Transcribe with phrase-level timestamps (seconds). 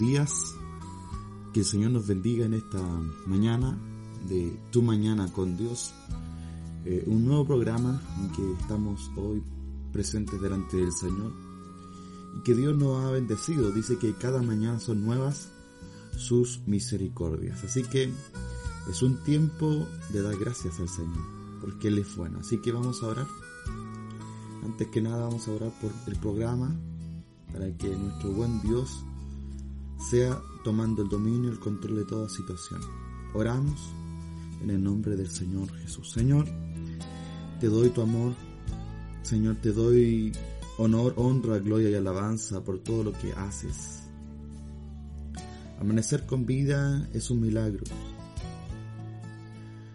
[0.00, 0.54] días.
[1.52, 2.80] Que el Señor nos bendiga en esta
[3.26, 3.78] mañana
[4.28, 5.92] de Tu Mañana con Dios.
[6.84, 9.42] Eh, un nuevo programa en que estamos hoy
[9.92, 11.32] presentes delante del Señor.
[12.38, 13.70] Y que Dios nos ha bendecido.
[13.72, 15.50] Dice que cada mañana son nuevas
[16.16, 17.62] sus misericordias.
[17.64, 18.10] Así que
[18.88, 21.60] es un tiempo de dar gracias al Señor.
[21.60, 22.38] Porque Él es bueno.
[22.40, 23.26] Así que vamos a orar.
[24.64, 26.74] Antes que nada vamos a orar por el programa
[27.52, 29.04] para que nuestro buen Dios
[30.00, 32.80] sea tomando el dominio, el control de toda situación.
[33.34, 33.80] Oramos
[34.62, 36.10] en el nombre del Señor Jesús.
[36.10, 36.46] Señor,
[37.60, 38.34] te doy tu amor.
[39.22, 40.32] Señor, te doy
[40.78, 44.02] honor, honra, gloria y alabanza por todo lo que haces.
[45.78, 47.84] Amanecer con vida es un milagro.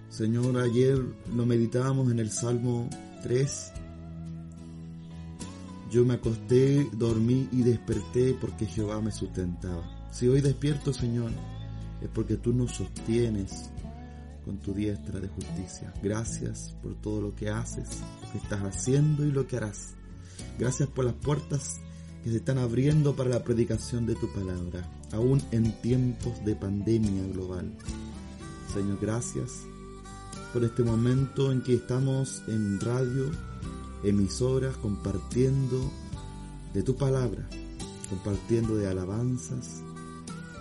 [0.10, 1.04] Señor, ayer
[1.36, 2.90] lo meditábamos en el Salmo
[3.24, 3.74] 3
[5.96, 9.95] yo me acosté, dormí y desperté porque Jehová me sustentaba.
[10.16, 11.30] Si hoy despierto, Señor,
[12.02, 13.70] es porque tú nos sostienes
[14.46, 15.94] con tu diestra de justicia.
[16.02, 19.94] Gracias por todo lo que haces, lo que estás haciendo y lo que harás.
[20.58, 21.82] Gracias por las puertas
[22.24, 27.28] que se están abriendo para la predicación de tu palabra, aún en tiempos de pandemia
[27.34, 27.76] global.
[28.74, 29.64] Señor, gracias
[30.54, 33.32] por este momento en que estamos en radio
[34.02, 35.92] emisoras compartiendo
[36.74, 37.46] de tu palabra,
[38.10, 39.84] compartiendo de alabanzas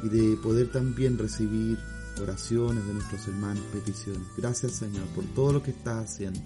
[0.04, 1.78] y de poder también recibir
[2.20, 4.22] oraciones de nuestros hermanos, peticiones.
[4.36, 6.40] Gracias Señor por todo lo que estás haciendo.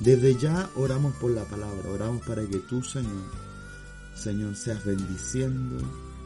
[0.00, 3.22] Desde ya oramos por la palabra, oramos para que tú Señor,
[4.14, 5.78] Señor, seas bendiciendo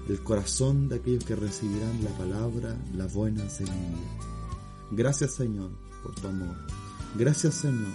[0.09, 4.19] el corazón de aquellos que recibirán la palabra, la buena semilla.
[4.91, 5.71] Gracias Señor
[6.03, 6.57] por tu amor.
[7.17, 7.93] Gracias Señor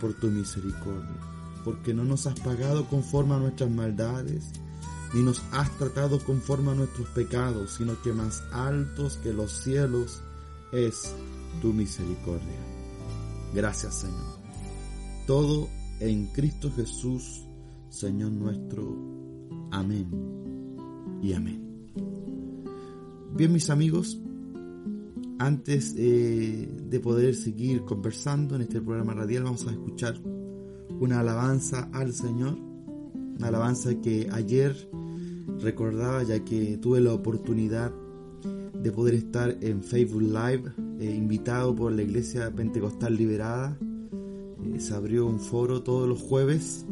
[0.00, 1.16] por tu misericordia,
[1.64, 4.50] porque no nos has pagado conforme a nuestras maldades,
[5.14, 10.22] ni nos has tratado conforme a nuestros pecados, sino que más altos que los cielos
[10.72, 11.14] es
[11.60, 12.58] tu misericordia.
[13.54, 14.38] Gracias Señor.
[15.26, 15.68] Todo
[16.00, 17.44] en Cristo Jesús,
[17.90, 18.96] Señor nuestro.
[19.70, 20.08] Amén
[21.22, 21.62] y amén.
[23.34, 24.18] Bien mis amigos,
[25.38, 30.20] antes eh, de poder seguir conversando en este programa radial, vamos a escuchar
[31.00, 32.58] una alabanza al Señor,
[33.48, 34.88] alabanza que ayer
[35.60, 37.92] recordaba ya que tuve la oportunidad
[38.82, 43.78] de poder estar en Facebook Live, eh, invitado por la Iglesia Pentecostal Liberada.
[44.64, 46.84] Eh, se abrió un foro todos los jueves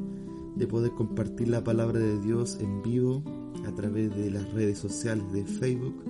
[0.56, 3.22] de poder compartir la palabra de Dios en vivo
[3.66, 6.04] a través de las redes sociales de Facebook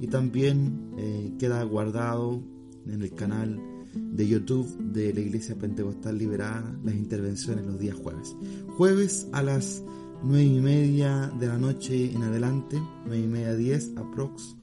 [0.00, 2.42] y también eh, queda guardado
[2.86, 3.60] en el canal
[3.94, 8.36] de YouTube de la Iglesia Pentecostal Liberada las intervenciones los días jueves.
[8.76, 9.82] Jueves a las
[10.22, 14.56] nueve y media de la noche en adelante, nueve y media diez aprox,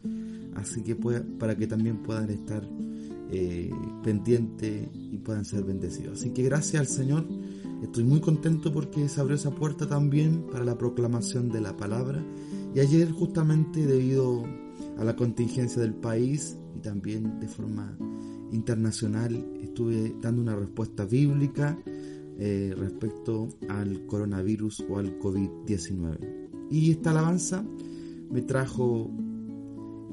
[0.56, 2.64] así que para que también puedan estar
[3.32, 3.72] eh,
[4.04, 6.20] pendientes y puedan ser bendecidos.
[6.20, 7.26] Así que gracias al Señor,
[7.84, 12.24] estoy muy contento porque se abrió esa puerta también para la proclamación de la palabra
[12.74, 14.44] y ayer justamente debido
[14.98, 17.98] a la contingencia del país y también de forma
[18.52, 21.78] internacional estuve dando una respuesta bíblica
[22.40, 26.70] eh, respecto al coronavirus o al COVID-19.
[26.70, 27.64] Y esta alabanza
[28.30, 29.12] me trajo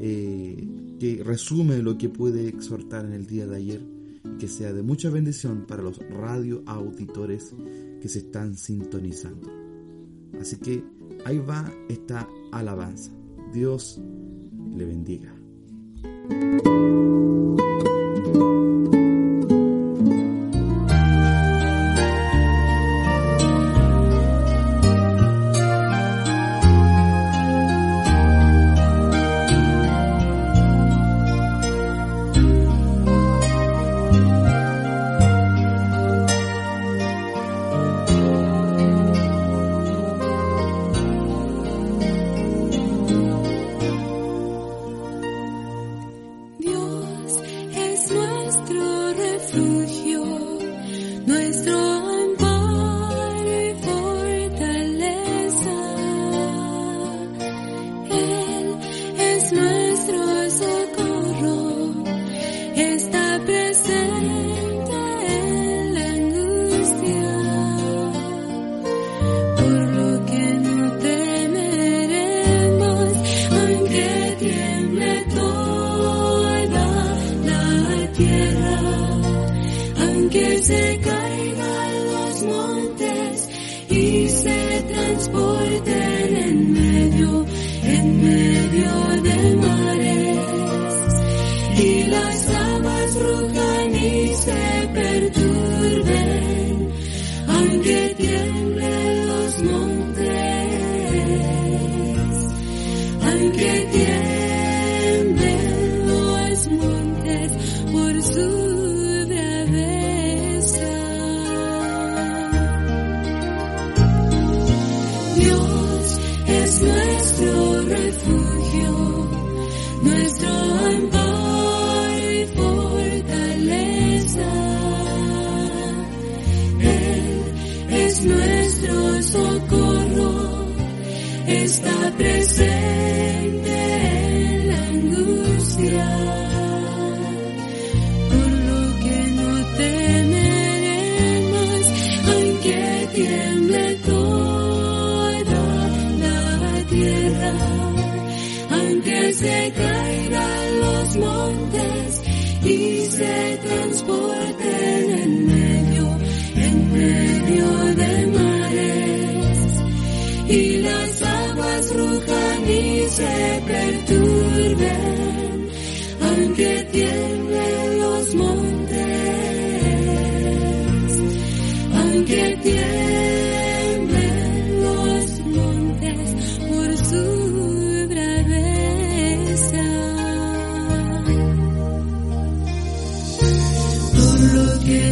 [0.01, 0.69] eh,
[0.99, 3.99] que resume lo que pude exhortar en el día de ayer
[4.39, 7.55] que sea de mucha bendición para los radio auditores
[8.01, 9.51] que se están sintonizando.
[10.41, 10.85] Así que
[11.25, 13.13] ahí va esta alabanza.
[13.53, 14.01] Dios
[14.77, 15.35] le bendiga.
[18.33, 18.68] Transporten en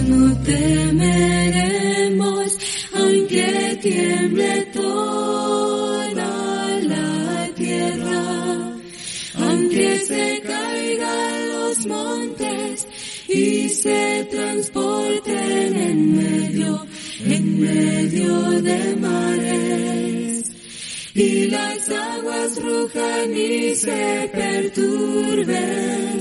[0.06, 2.06] no temeremos,
[2.94, 6.10] aunque tiemble toda
[6.82, 8.76] la tierra,
[9.34, 12.86] aunque se caigan los montes
[13.28, 16.86] y se transporten en medio,
[17.24, 20.50] en medio de mares,
[21.14, 26.15] y las aguas rujan y se perturben,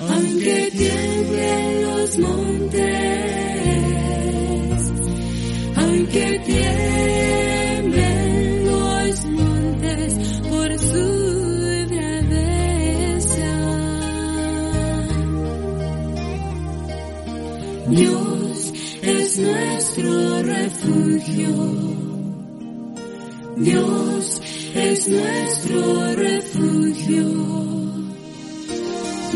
[0.00, 2.80] aunque tiemblen los montes,
[5.76, 8.00] aunque tiemblen
[8.66, 10.14] los montes
[10.48, 13.52] por su braveza.
[17.88, 21.50] Dios es nuestro refugio.
[23.58, 24.40] Dios
[24.74, 27.49] es nuestro refugio.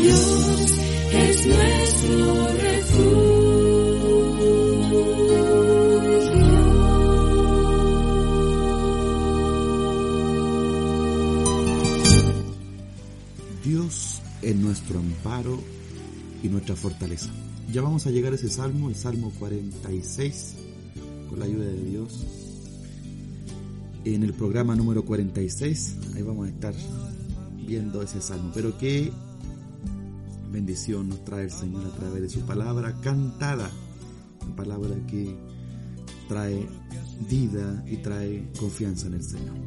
[0.05, 0.77] Dios
[1.13, 3.35] es nuestro refugio.
[13.63, 15.59] Dios es nuestro amparo
[16.43, 17.31] y nuestra fortaleza.
[17.73, 20.53] Ya vamos a llegar a ese salmo, el Salmo 46,
[21.31, 22.27] con la ayuda de Dios.
[24.03, 26.75] En el programa número 46, ahí vamos a estar
[27.65, 28.51] viendo ese salmo.
[28.53, 29.11] Pero qué
[30.55, 33.69] bendición nos trae el Señor a través de su palabra cantada,
[34.41, 35.35] una palabra que
[36.29, 36.65] trae
[37.29, 39.57] vida y trae confianza en el Señor.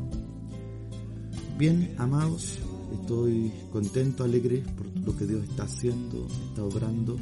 [1.58, 2.58] Bien, amados,
[2.98, 7.18] estoy contento, alegre por lo que Dios está haciendo, está obrando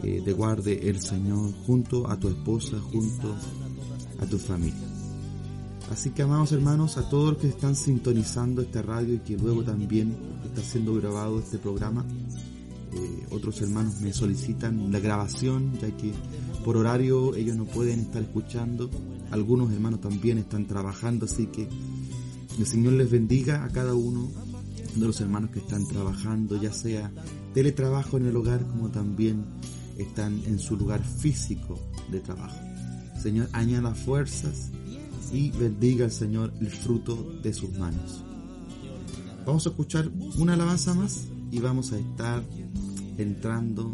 [0.00, 3.34] Que te guarde el Señor junto a tu esposa, junto
[4.20, 4.92] a tu familia.
[5.90, 9.62] Así que amados hermanos, a todos los que están sintonizando esta radio y que luego
[9.62, 12.04] también está siendo grabado este programa,
[12.94, 16.12] eh, otros hermanos me solicitan la grabación, ya que
[16.64, 18.90] por horario ellos no pueden estar escuchando.
[19.30, 21.68] Algunos hermanos también están trabajando, así que
[22.58, 24.30] el Señor les bendiga a cada uno
[24.94, 27.10] de los hermanos que están trabajando, ya sea
[27.54, 29.44] teletrabajo en el hogar como también
[29.98, 31.78] están en su lugar físico
[32.10, 32.58] de trabajo.
[33.20, 34.70] Señor, añada fuerzas
[35.32, 38.22] y bendiga al Señor el fruto de sus manos.
[39.46, 42.42] Vamos a escuchar una alabanza más y vamos a estar
[43.18, 43.90] entrando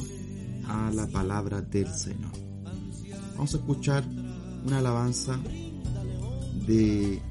[0.66, 2.48] a la palabra del Señor.
[3.38, 4.04] Vamos a escuchar
[4.66, 5.38] una alabanza
[6.66, 7.23] de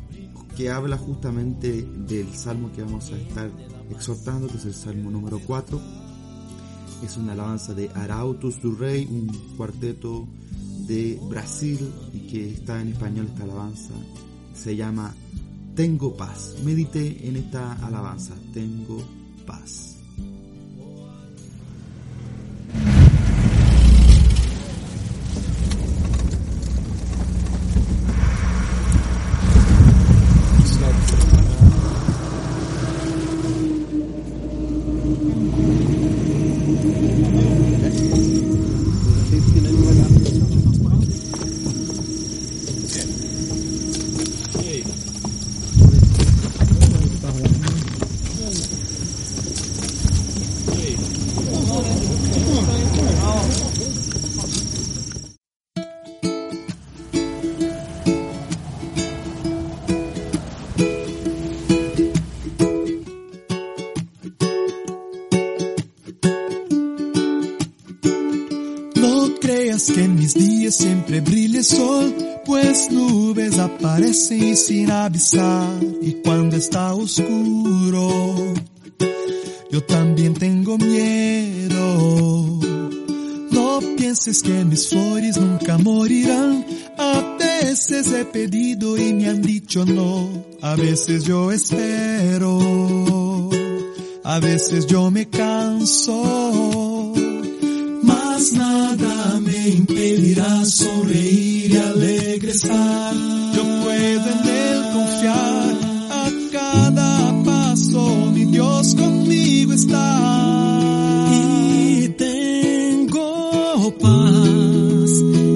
[0.55, 3.51] que habla justamente del salmo que vamos a estar
[3.91, 5.81] exhortando, que es el salmo número 4.
[7.03, 10.25] Es una alabanza de Arautos do Rey, un cuarteto
[10.87, 11.77] de Brasil
[12.13, 13.93] y que está en español esta alabanza.
[14.53, 15.13] Se llama
[15.75, 16.55] Tengo paz.
[16.63, 18.33] Medite en esta alabanza.
[18.53, 19.03] Tengo
[19.45, 19.96] paz.
[71.57, 78.53] El sol, pues nubes aparecen sin avisar y cuando está oscuro,
[79.71, 82.59] yo también tengo miedo.
[83.49, 86.63] No pienses que mis flores nunca morirán,
[86.97, 90.29] a veces he pedido y me han dicho no,
[90.61, 93.49] a veces yo espero,
[94.23, 97.13] a veces yo me canso.
[98.03, 101.46] Mas nada me impedirá sonreír
[101.77, 103.13] y alegre estar.
[103.55, 105.75] Yo puedo en él confiar
[106.09, 111.29] a cada paso, mi Dios conmigo está.
[111.31, 115.11] Y tengo paz,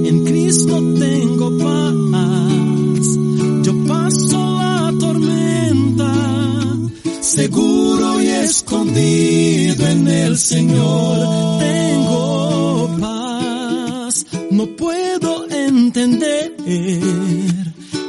[0.10, 3.08] en Cristo tengo paz.
[3.64, 6.14] Yo paso la tormenta,
[7.22, 11.60] seguro y escondido en el Señor.
[11.60, 15.31] Tengo paz, no puedo
[16.02, 16.56] entender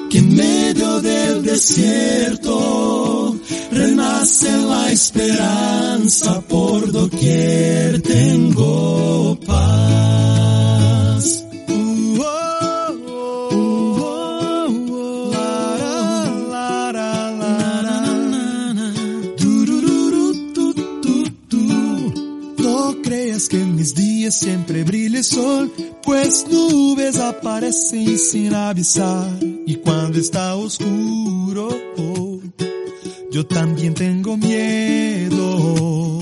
[0.08, 3.36] que en medio del desierto
[3.70, 10.74] renace la esperanza por doquier tengo paz.
[11.68, 12.61] Uh, oh,
[23.52, 25.70] que en mis días siempre brille sol,
[26.02, 29.28] pues nubes aparecen sin avisar.
[29.66, 31.68] Y cuando está oscuro,
[33.30, 36.18] yo también tengo miedo.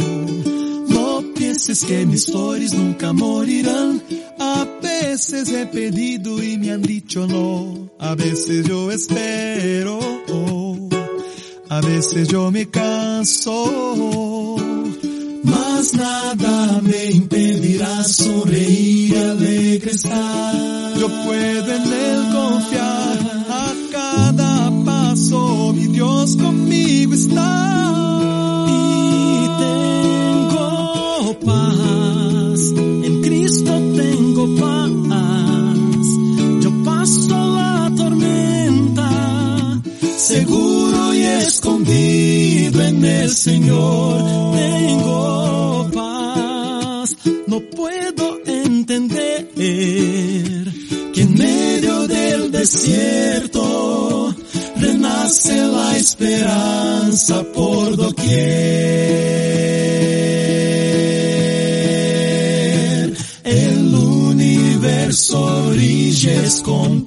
[0.89, 4.03] No pienses que mis flores nunca morirán.
[4.41, 7.91] A veces he pedido y me han dicho no.
[8.01, 10.01] A veces yo espero.
[11.69, 14.30] a veces yo me canso.
[15.81, 20.95] Nada me impedirá sonreír y alegre estar.
[20.99, 23.19] Yo puedo en él confiar
[23.49, 28.67] a cada paso, mi Dios conmigo está.
[28.69, 29.49] Y
[30.53, 36.07] tengo paz, en Cristo tengo paz.
[36.63, 39.81] Yo paso la tormenta,
[40.19, 44.41] seguro y escondido en el Señor.
[52.61, 54.35] Desierto
[54.77, 58.31] renace la esperanza por doquier.
[63.45, 67.07] El universo brilles con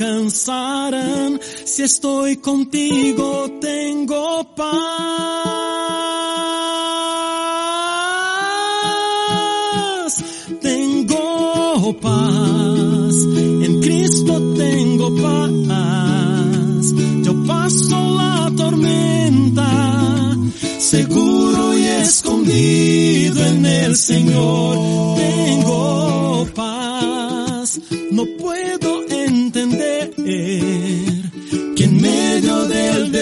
[0.00, 1.40] alcanzarán.
[1.64, 4.72] Si estoy contigo tengo paz.
[10.62, 13.14] Tengo paz.
[13.66, 16.94] En Cristo tengo paz.
[17.22, 20.36] Yo paso la tormenta.
[20.78, 25.16] Seguro y escondido en el Señor.
[25.16, 25.89] Tengo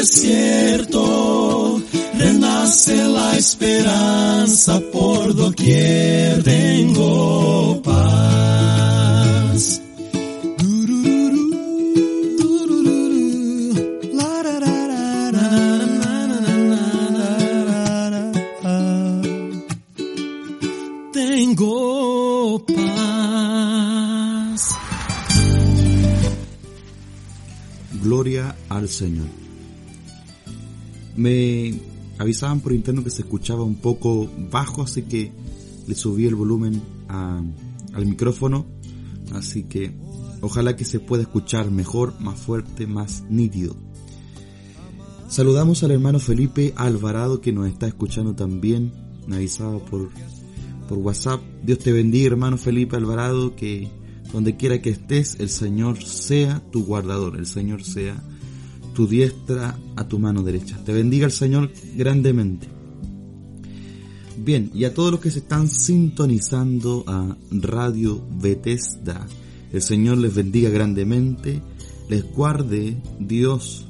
[0.08, 1.82] desierto
[2.14, 8.22] renace la esperanza por doquier tengo paz.
[21.12, 22.78] Tengo paz.
[28.02, 29.47] Gloria al Señor.
[31.18, 31.74] Me
[32.16, 35.32] avisaban por interno que se escuchaba un poco bajo, así que
[35.88, 38.66] le subí el volumen al micrófono.
[39.32, 39.92] Así que
[40.42, 43.76] ojalá que se pueda escuchar mejor, más fuerte, más nítido.
[45.28, 48.92] Saludamos al hermano Felipe Alvarado que nos está escuchando también.
[49.26, 50.10] Me avisaba por,
[50.88, 51.42] por WhatsApp.
[51.64, 53.90] Dios te bendiga, hermano Felipe Alvarado, que
[54.32, 58.22] donde quiera que estés, el Señor sea tu guardador, el Señor sea
[58.98, 60.76] tu diestra a tu mano derecha.
[60.84, 62.66] Te bendiga el Señor grandemente.
[64.36, 69.24] Bien, y a todos los que se están sintonizando a Radio Bethesda,
[69.72, 71.62] el Señor les bendiga grandemente,
[72.08, 73.86] les guarde Dios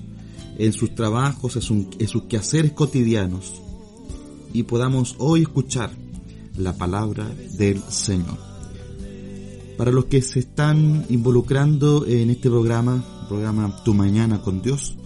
[0.58, 3.62] en sus trabajos, en, su- en sus quehaceres cotidianos,
[4.52, 5.90] y podamos hoy escuchar
[6.58, 8.36] la palabra del Señor.
[9.78, 14.96] Para los que se están involucrando en este programa, programa Tu Mañana con Dios,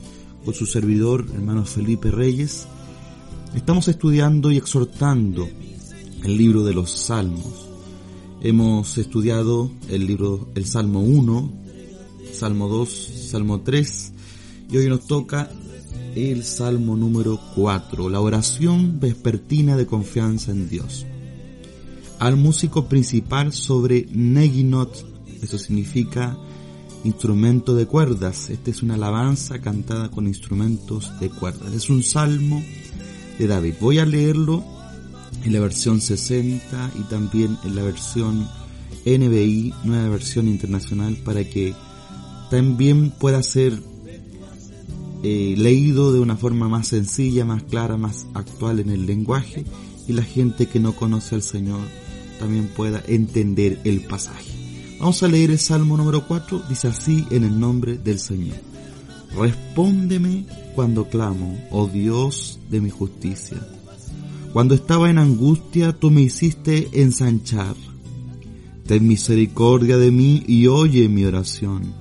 [0.44, 2.66] con su servidor, hermano Felipe Reyes,
[3.54, 5.48] estamos estudiando y exhortando
[6.24, 7.68] el libro de los Salmos.
[8.40, 11.52] Hemos estudiado el libro, el Salmo 1,
[12.32, 12.88] Salmo 2,
[13.30, 14.12] Salmo 3,
[14.70, 15.50] y hoy nos toca
[16.14, 21.06] el Salmo número 4, la oración vespertina de confianza en Dios
[22.22, 25.04] al músico principal sobre Neginot,
[25.42, 26.38] eso significa
[27.04, 28.50] instrumento de cuerdas.
[28.50, 31.72] Esta es una alabanza cantada con instrumentos de cuerdas.
[31.72, 32.62] Es un salmo
[33.38, 33.74] de David.
[33.80, 34.64] Voy a leerlo
[35.44, 38.48] en la versión 60 y también en la versión
[39.04, 41.74] NBI, nueva versión internacional, para que
[42.50, 43.72] también pueda ser
[45.22, 49.64] eh, leído de una forma más sencilla, más clara, más actual en el lenguaje
[50.06, 51.80] y la gente que no conoce al Señor
[52.38, 54.61] también pueda entender el pasaje.
[55.02, 58.58] Vamos a leer el Salmo número 4, dice así en el nombre del Señor.
[59.36, 63.58] Respóndeme cuando clamo, oh Dios de mi justicia.
[64.52, 67.74] Cuando estaba en angustia, tú me hiciste ensanchar.
[68.86, 71.92] Ten misericordia de mí y oye mi oración.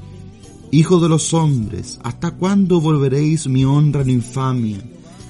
[0.69, 4.79] Hijo de los hombres, ¿hasta cuándo volveréis mi honra en infamia?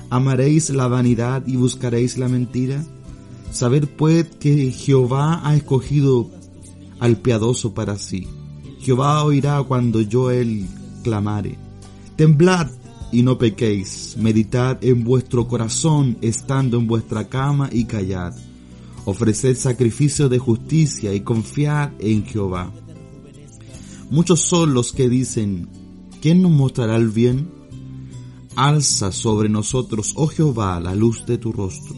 [0.10, 2.84] ¿Amaréis la vanidad y buscaréis la mentira?
[3.53, 6.40] Saber pues que Jehová ha escogido
[7.01, 8.27] al piadoso para sí.
[8.79, 10.67] Jehová oirá cuando yo él
[11.03, 11.57] clamare.
[12.15, 12.69] Temblad
[13.11, 18.33] y no pequéis, meditad en vuestro corazón estando en vuestra cama y callad.
[19.05, 22.71] Ofreced sacrificio de justicia y confiad en Jehová.
[24.11, 25.69] Muchos son los que dicen,
[26.21, 27.49] ¿quién nos mostrará el bien?
[28.55, 31.95] Alza sobre nosotros, oh Jehová, la luz de tu rostro.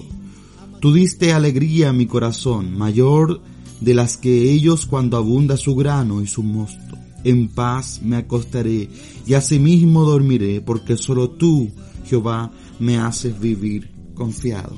[0.79, 3.41] Tú diste alegría a mi corazón, mayor
[3.84, 6.98] de las que ellos cuando abunda su grano y su mosto.
[7.24, 8.89] En paz me acostaré
[9.26, 11.69] y asimismo dormiré, porque solo tú,
[12.06, 14.76] Jehová, me haces vivir confiado.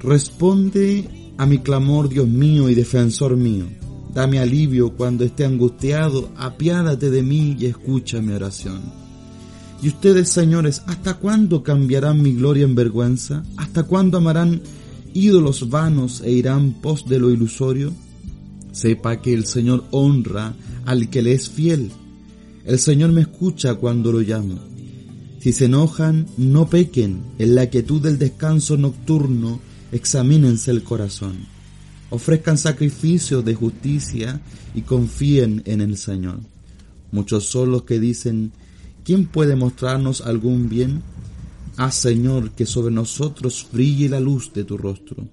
[0.00, 3.66] Responde a mi clamor, Dios mío y defensor mío.
[4.12, 8.80] Dame alivio cuando esté angustiado, apiádate de mí y escucha mi oración.
[9.82, 13.42] Y ustedes, señores, ¿hasta cuándo cambiarán mi gloria en vergüenza?
[13.56, 14.62] ¿Hasta cuándo amarán
[15.16, 17.92] ídolos vanos e irán pos de lo ilusorio?
[18.72, 21.90] Sepa que el Señor honra al que le es fiel.
[22.64, 24.58] El Señor me escucha cuando lo llamo.
[25.40, 27.20] Si se enojan, no pequen.
[27.38, 29.60] En la quietud del descanso nocturno,
[29.92, 31.36] examínense el corazón.
[32.10, 34.40] Ofrezcan sacrificios de justicia
[34.74, 36.40] y confíen en el Señor.
[37.10, 38.52] Muchos son los que dicen,
[39.04, 41.02] ¿quién puede mostrarnos algún bien?
[41.76, 45.28] Haz, Señor, que sobre nosotros brille la luz de tu rostro.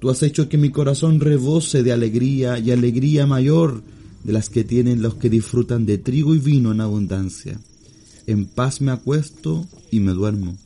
[0.00, 3.82] Tú has hecho que mi corazón rebose de alegría y alegría mayor
[4.24, 7.60] de las que tienen los que disfrutan de trigo y vino en abundancia.
[8.26, 10.56] En paz me acuesto y me duermo,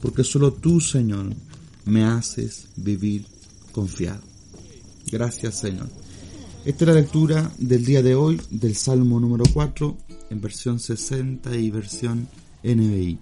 [0.00, 1.34] porque solo tú, Señor,
[1.84, 3.26] me haces vivir
[3.72, 4.22] confiado.
[5.10, 5.88] Gracias, Señor.
[6.64, 9.98] Esta es la lectura del día de hoy del Salmo número 4
[10.30, 12.28] en versión 60 y versión
[12.62, 13.18] NBI.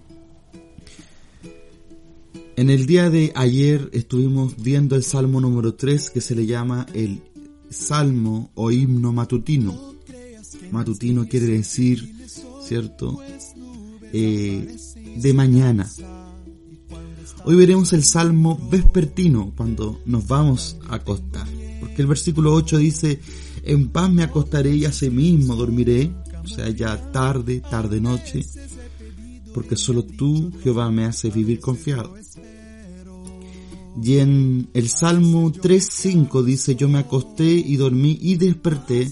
[2.55, 6.85] En el día de ayer estuvimos viendo el Salmo número 3 que se le llama
[6.93, 7.21] el
[7.69, 9.95] Salmo o himno matutino.
[10.71, 12.13] Matutino quiere decir,
[12.63, 13.19] ¿cierto?
[14.13, 14.77] Eh,
[15.17, 15.89] de mañana.
[17.45, 21.47] Hoy veremos el Salmo vespertino cuando nos vamos a acostar.
[21.79, 23.19] Porque el versículo 8 dice,
[23.63, 26.11] en paz me acostaré y mismo dormiré.
[26.43, 28.45] O sea, ya tarde, tarde noche.
[29.53, 32.15] Porque solo tú, Jehová, me haces vivir confiado.
[34.01, 39.11] Y en el Salmo 3.5 dice, yo me acosté y dormí y desperté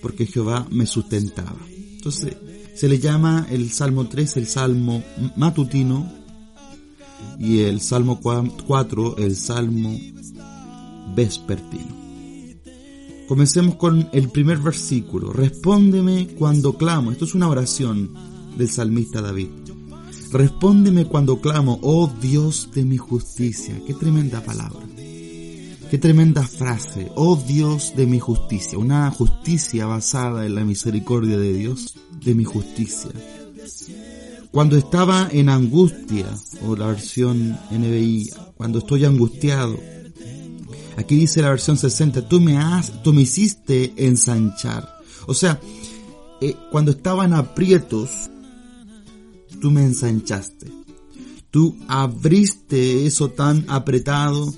[0.00, 1.56] porque Jehová me sustentaba.
[1.68, 2.36] Entonces,
[2.74, 5.02] se le llama el Salmo 3 el Salmo
[5.36, 6.12] matutino
[7.38, 9.98] y el Salmo 4 el Salmo
[11.14, 12.04] vespertino.
[13.26, 15.32] Comencemos con el primer versículo.
[15.32, 17.10] Respóndeme cuando clamo.
[17.10, 18.10] Esto es una oración
[18.56, 19.48] del salmista David.
[20.32, 23.80] Respóndeme cuando clamo, oh Dios de mi justicia.
[23.86, 24.80] Qué tremenda palabra.
[25.90, 27.12] Qué tremenda frase.
[27.14, 28.76] Oh Dios de mi justicia.
[28.78, 33.12] Una justicia basada en la misericordia de Dios, de mi justicia.
[34.50, 36.26] Cuando estaba en angustia,
[36.66, 39.78] o la versión NBI, cuando estoy angustiado,
[40.96, 45.00] aquí dice la versión 60, tú me has, tú me hiciste ensanchar.
[45.26, 45.60] O sea,
[46.40, 48.30] eh, cuando estaban aprietos,
[49.64, 50.66] tú me ensanchaste.
[51.50, 54.52] Tú abriste eso tan apretado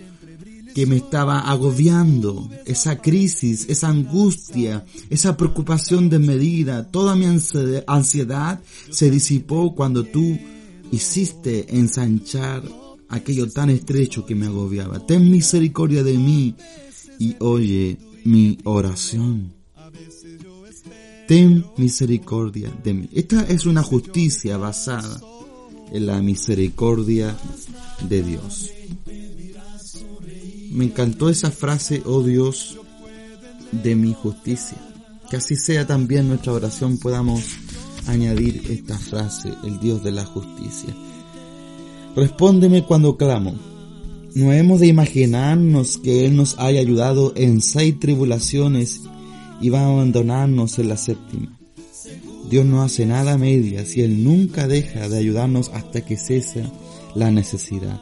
[0.75, 8.61] que me estaba agobiando, esa crisis, esa angustia, esa preocupación de medida, toda mi ansiedad
[8.91, 10.37] se disipó cuando tú
[10.91, 12.65] hiciste ensanchar
[13.09, 15.07] aquello tan estrecho que me agobiaba.
[15.07, 16.57] Ten misericordia de mí
[17.21, 19.56] y oye mi oración
[21.27, 23.09] ten misericordia de mí.
[23.13, 25.21] Esta es una justicia basada
[25.93, 27.37] en la misericordia
[28.09, 28.71] de Dios.
[30.71, 32.79] Me encantó esa frase, oh Dios,
[33.73, 34.79] de mi justicia.
[35.31, 37.43] Que así sea también nuestra oración, podamos
[38.07, 40.95] añadir esta frase, el Dios de la justicia.
[42.15, 43.55] Respóndeme cuando clamo.
[44.35, 49.03] No hemos de imaginarnos que Él nos haya ayudado en seis tribulaciones
[49.61, 51.59] y va a abandonarnos en la séptima.
[52.51, 56.71] Dios no hace nada a medias y Él nunca deja de ayudarnos hasta que cesa
[57.15, 58.01] la necesidad.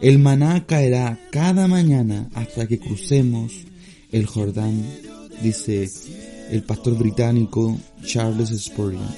[0.00, 3.52] El maná caerá cada mañana hasta que crucemos
[4.10, 4.82] el Jordán,
[5.42, 5.88] dice
[6.50, 9.08] el pastor británico Charles Spurgeon.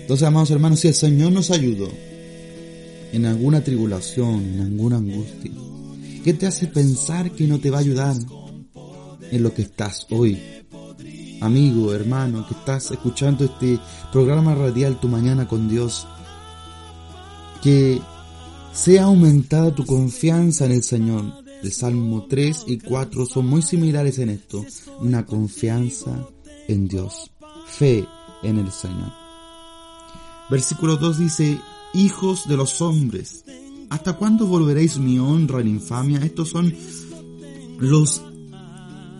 [0.00, 1.88] Entonces, amados hermanos, si el Señor nos ayudó
[3.12, 5.50] en alguna tribulación, en alguna angustia,
[6.22, 8.16] ¿qué te hace pensar que no te va a ayudar
[9.30, 10.40] en lo que estás hoy.
[11.40, 13.78] Amigo, hermano, que estás escuchando este
[14.12, 16.06] programa radial Tu Mañana con Dios,
[17.62, 18.00] que
[18.72, 21.24] sea aumentada tu confianza en el Señor.
[21.62, 24.64] El Salmo 3 y 4 son muy similares en esto.
[25.00, 26.26] Una confianza
[26.68, 27.30] en Dios.
[27.66, 28.06] Fe
[28.42, 29.12] en el Señor.
[30.50, 31.58] Versículo 2 dice,
[31.94, 33.44] Hijos de los hombres,
[33.88, 36.18] ¿hasta cuándo volveréis mi honra en infamia?
[36.18, 36.74] Estos son
[37.78, 38.22] los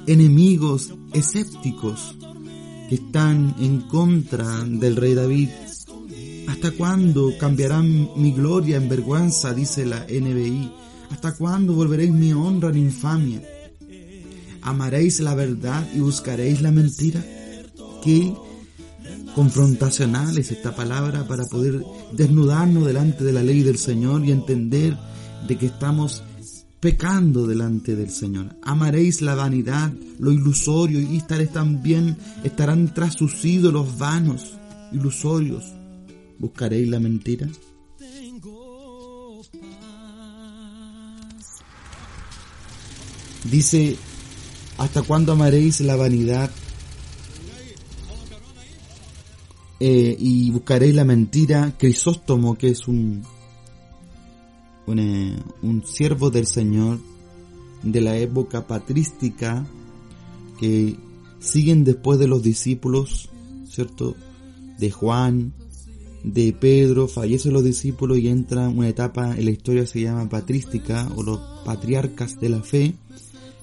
[0.07, 2.17] enemigos escépticos
[2.88, 5.49] que están en contra del rey David.
[6.49, 9.55] ¿Hasta cuándo cambiarán mi gloria en vergüenza?
[9.55, 10.71] Dice la NBI.
[11.11, 13.43] ¿Hasta cuándo volveréis mi honra en infamia?
[14.62, 17.25] ¿Amaréis la verdad y buscaréis la mentira?
[18.03, 18.35] Qué
[19.35, 24.97] confrontacional es esta palabra para poder desnudarnos delante de la ley del Señor y entender
[25.47, 26.23] de que estamos
[26.85, 28.57] pecando delante del Señor.
[28.62, 34.59] Amaréis la vanidad, lo ilusorio y estaréis también, estarán tras sus ídolos vanos,
[34.92, 35.64] ilusorios.
[36.38, 37.49] ¿Buscaréis la mentira?
[43.51, 43.97] Dice,
[44.77, 46.51] ¿hasta cuándo amaréis la vanidad
[49.81, 51.73] eh, y buscaréis la mentira?
[51.79, 53.23] Crisóstomo, que es un
[54.87, 56.99] un, siervo del Señor
[57.83, 59.66] de la época patrística
[60.59, 60.97] que
[61.40, 63.29] siguen después de los discípulos,
[63.68, 64.14] ¿cierto?
[64.79, 65.53] De Juan,
[66.23, 71.11] de Pedro, fallecen los discípulos y entra una etapa en la historia se llama patrística
[71.16, 72.94] o los patriarcas de la fe.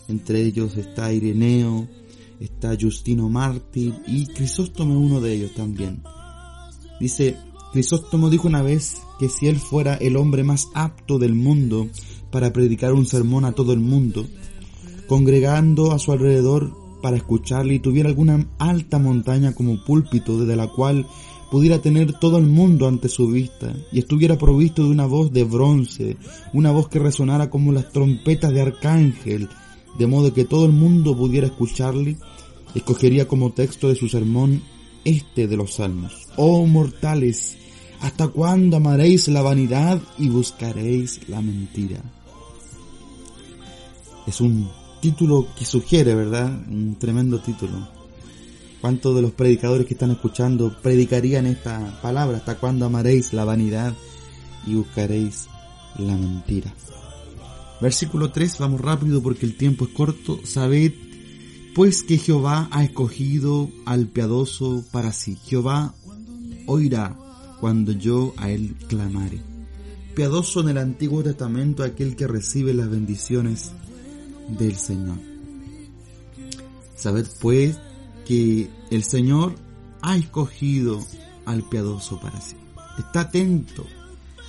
[0.08, 1.88] Entre ellos está Ireneo,
[2.40, 6.04] está Justino Mártir y Crisóstomo uno de ellos también.
[7.00, 7.38] Dice,
[7.72, 11.88] Crisóstomo dijo una vez que si él fuera el hombre más apto del mundo
[12.30, 14.28] para predicar un sermón a todo el mundo,
[15.08, 20.68] congregando a su alrededor para escucharle y tuviera alguna alta montaña como púlpito desde la
[20.68, 21.08] cual
[21.50, 25.44] pudiera tener todo el mundo ante su vista y estuviera provisto de una voz de
[25.44, 26.18] bronce,
[26.54, 29.50] una voz que resonara como las trompetas de arcángel,
[29.98, 32.18] de modo que todo el mundo pudiera escucharle,
[32.76, 34.62] escogería como texto de su sermón
[35.04, 36.28] este de los salmos.
[36.38, 37.58] Oh mortales,
[38.02, 42.02] ¿hasta cuándo amaréis la vanidad y buscaréis la mentira?
[44.28, 44.70] Es un
[45.02, 46.52] título que sugiere, ¿verdad?
[46.70, 47.88] Un tremendo título.
[48.82, 52.38] ¿Cuántos de los predicadores que están escuchando predicarían esta palabra?
[52.38, 53.94] ¿Hasta cuándo amaréis la vanidad
[54.66, 55.48] y buscaréis
[55.98, 56.74] la mentira?
[57.80, 60.40] Versículo 3, vamos rápido porque el tiempo es corto.
[60.44, 60.94] Sabed
[61.74, 65.38] pues que Jehová ha escogido al piadoso para sí.
[65.46, 65.94] Jehová
[66.68, 67.18] oirá
[67.62, 69.40] cuando yo a él clamare.
[70.16, 73.72] Piadoso en el Antiguo Testamento aquel que recibe las bendiciones
[74.50, 75.18] del Señor.
[76.96, 77.80] Sabed pues
[78.26, 79.56] que el Señor
[80.02, 81.00] ha escogido
[81.46, 82.56] al piadoso para sí.
[82.98, 83.86] Está atento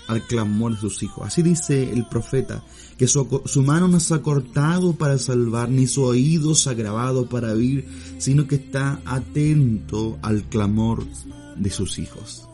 [0.08, 1.26] al clamor de sus hijos.
[1.26, 2.64] Así dice el profeta,
[2.96, 7.28] que su, mano no se ha cortado para salvar, ni su oído se ha grabado
[7.28, 11.04] para oír, sino que está atento al clamor
[11.56, 12.48] de sus hijos.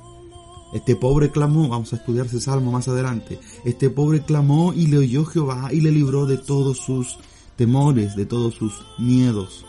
[0.72, 4.98] Este pobre clamó, vamos a estudiar ese salmo más adelante, este pobre clamó y le
[4.98, 7.18] oyó Jehová y le libró de todos sus
[7.56, 9.64] temores, de todos sus miedos.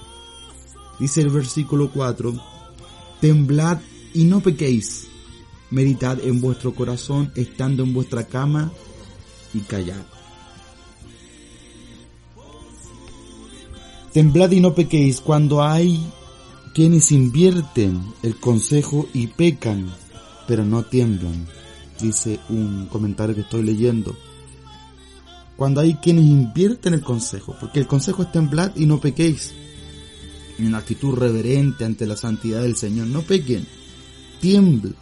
[0.99, 2.33] Dice el versículo 4,
[3.21, 3.79] temblad
[4.13, 5.07] y no pequéis,
[5.71, 8.71] meditad en vuestro corazón estando en vuestra cama
[9.53, 10.03] y callad.
[14.13, 16.03] Temblad y no pequéis cuando hay
[16.73, 19.93] quienes invierten el consejo y pecan,
[20.49, 21.45] pero no tiemblan,
[22.01, 24.17] dice un comentario que estoy leyendo.
[25.55, 29.53] Cuando hay quienes invierten el consejo, porque el consejo es temblad y no pequéis.
[30.57, 33.67] En una actitud reverente ante la santidad del Señor, no pequen,
[34.41, 34.95] tiemblen.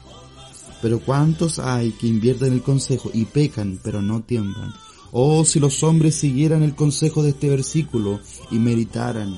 [0.81, 4.73] Pero ¿cuántos hay que invierten el consejo y pecan, pero no tiemblan?
[5.13, 8.19] Oh, si los hombres siguieran el consejo de este versículo
[8.51, 9.33] y meditaran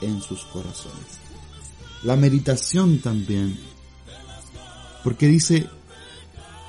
[0.00, 1.20] en sus corazones.
[2.02, 3.69] La meditación también.
[5.02, 5.68] Porque dice,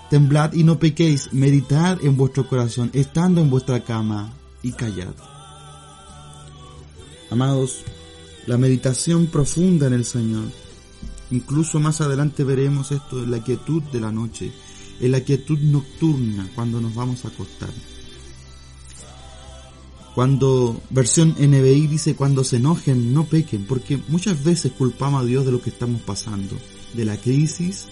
[0.10, 5.13] temblad y no pequéis, meditad en vuestro corazón, estando en vuestra cama y callad.
[7.30, 7.84] Amados,
[8.46, 10.46] la meditación profunda en el Señor.
[11.32, 14.52] Incluso más adelante veremos esto en la quietud de la noche,
[15.00, 17.70] en la quietud nocturna cuando nos vamos a acostar.
[20.13, 25.46] Cuando versión NBI dice cuando se enojen no pequen, porque muchas veces culpamos a Dios
[25.46, 26.58] de lo que estamos pasando,
[26.94, 27.88] de la crisis,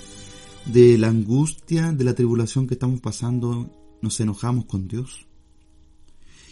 [0.72, 5.28] de la angustia, de la tribulación que estamos pasando, nos enojamos con Dios.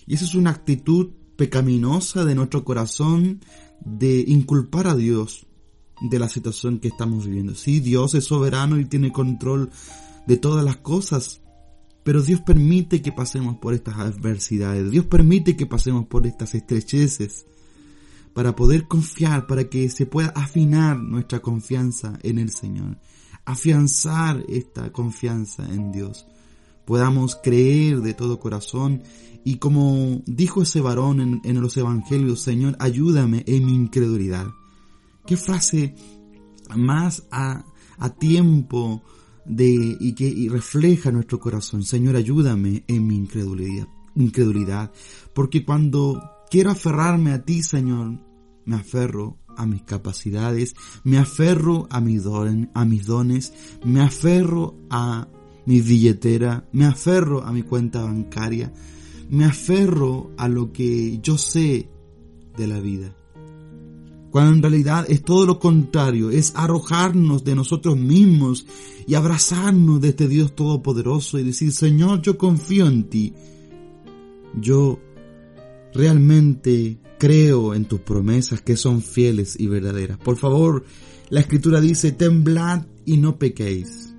[0.06, 3.42] Y esa es una actitud pecaminosa de nuestro corazón
[3.80, 5.46] de inculpar a Dios
[6.02, 7.56] de la situación que estamos viviendo.
[7.56, 9.70] Sí, Dios es soberano y tiene control
[10.26, 11.42] de todas las cosas,
[12.04, 17.46] pero Dios permite que pasemos por estas adversidades, Dios permite que pasemos por estas estrecheces
[18.34, 22.98] para poder confiar, para que se pueda afinar nuestra confianza en el Señor,
[23.48, 26.28] afianzar esta confianza en Dios,
[26.86, 29.02] podamos creer de todo corazón
[29.46, 34.48] y como dijo ese varón en, en los evangelios, Señor, ayúdame en mi incredulidad.
[35.26, 35.96] Qué frase
[36.76, 37.64] más a,
[37.98, 39.02] a tiempo
[39.46, 41.84] de, y que refleja nuestro corazón.
[41.84, 44.92] Señor, ayúdame en mi incredulidad, incredulidad,
[45.34, 48.20] porque cuando quiero aferrarme a ti, Señor,
[48.66, 55.28] me aferro a mis capacidades, me aferro a, a mis dones, me aferro a
[55.66, 58.72] mi billetera, me aferro a mi cuenta bancaria,
[59.30, 61.90] me aferro a lo que yo sé
[62.56, 63.14] de la vida
[64.38, 68.68] cuando en realidad es todo lo contrario, es arrojarnos de nosotros mismos
[69.08, 73.34] y abrazarnos de este Dios Todopoderoso y decir, Señor, yo confío en ti.
[74.60, 75.00] Yo
[75.94, 80.18] realmente creo en tus promesas que son fieles y verdaderas.
[80.18, 80.86] Por favor,
[81.30, 84.14] la escritura dice, temblad y no pequéis.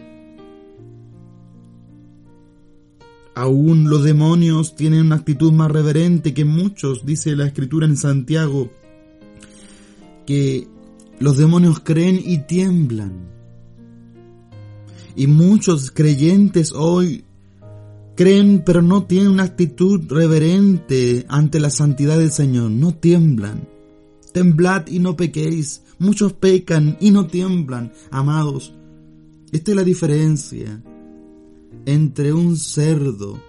[3.34, 8.70] Aún los demonios tienen una actitud más reverente que muchos, dice la escritura en Santiago
[10.26, 10.66] que
[11.20, 13.28] los demonios creen y tiemblan.
[15.14, 17.24] Y muchos creyentes hoy
[18.18, 23.68] Creen pero no tienen una actitud reverente ante la santidad del Señor, no tiemblan.
[24.32, 25.84] Temblad y no pequéis.
[26.00, 28.74] Muchos pecan y no tiemblan, amados.
[29.52, 30.82] Esta es la diferencia
[31.86, 33.40] entre un cerdo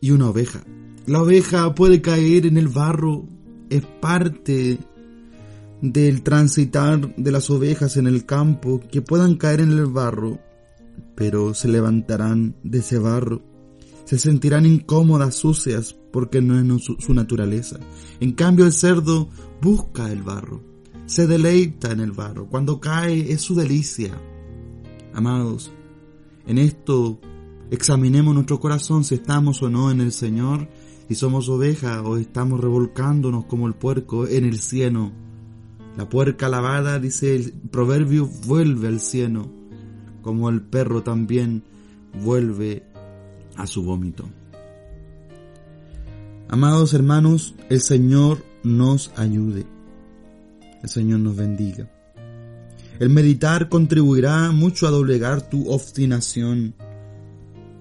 [0.00, 0.62] y una oveja.
[1.06, 3.24] La oveja puede caer en el barro,
[3.70, 4.78] es parte
[5.82, 10.38] del transitar de las ovejas en el campo, que puedan caer en el barro,
[11.20, 13.42] pero se levantarán de ese barro.
[14.06, 17.78] Se sentirán incómodas, sucias, porque no es su, naturaleza.
[18.20, 19.28] En cambio el cerdo
[19.60, 20.62] busca el barro,
[21.04, 22.46] se deleita en el barro.
[22.48, 24.18] Cuando cae es su delicia.
[25.12, 25.70] Amados,
[26.46, 27.20] en esto
[27.70, 30.70] examinemos nuestro corazón si estamos o no en el Señor,
[31.06, 35.12] si somos ovejas o estamos revolcándonos como el puerco en el cieno.
[35.98, 39.59] La puerca lavada, dice el proverbio, vuelve al cieno,
[40.22, 41.62] como el perro también
[42.22, 42.82] vuelve
[43.56, 44.28] a su vómito.
[46.48, 49.66] Amados hermanos, el Señor nos ayude.
[50.82, 51.90] El Señor nos bendiga.
[52.98, 56.74] El meditar contribuirá mucho a doblegar tu obstinación,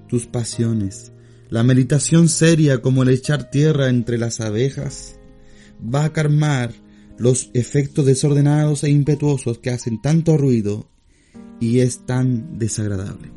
[0.08, 1.12] tus pasiones.
[1.50, 5.20] La meditación seria como el echar tierra entre las abejas
[5.82, 6.74] va a calmar
[7.18, 10.90] los efectos desordenados e impetuosos que hacen tanto ruido
[11.60, 13.32] y es tan desagradable.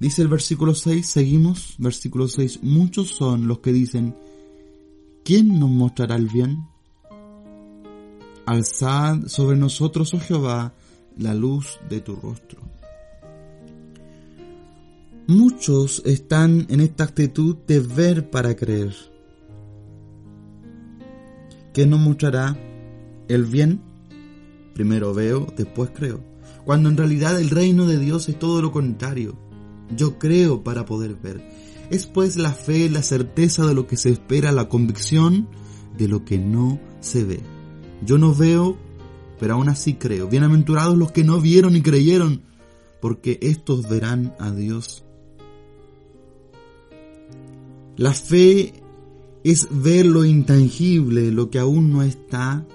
[0.00, 4.14] Dice el versículo 6, seguimos, versículo 6, muchos son los que dicen,
[5.24, 6.66] ¿quién nos mostrará el bien?
[8.44, 10.74] Alzad sobre nosotros, oh Jehová,
[11.16, 12.60] la luz de tu rostro.
[15.26, 18.94] Muchos están en esta actitud de ver para creer.
[21.72, 22.58] ¿Qué nos mostrará
[23.28, 23.80] el bien?
[24.74, 26.20] Primero veo, después creo.
[26.64, 29.38] Cuando en realidad el reino de Dios es todo lo contrario.
[29.96, 31.42] Yo creo para poder ver.
[31.90, 35.48] Es pues la fe, la certeza de lo que se espera, la convicción
[35.96, 37.40] de lo que no se ve.
[38.04, 38.76] Yo no veo,
[39.38, 40.28] pero aún así creo.
[40.28, 42.42] Bienaventurados los que no vieron y creyeron,
[43.00, 45.04] porque estos verán a Dios.
[47.96, 48.82] La fe
[49.44, 52.66] es ver lo intangible, lo que aún no está,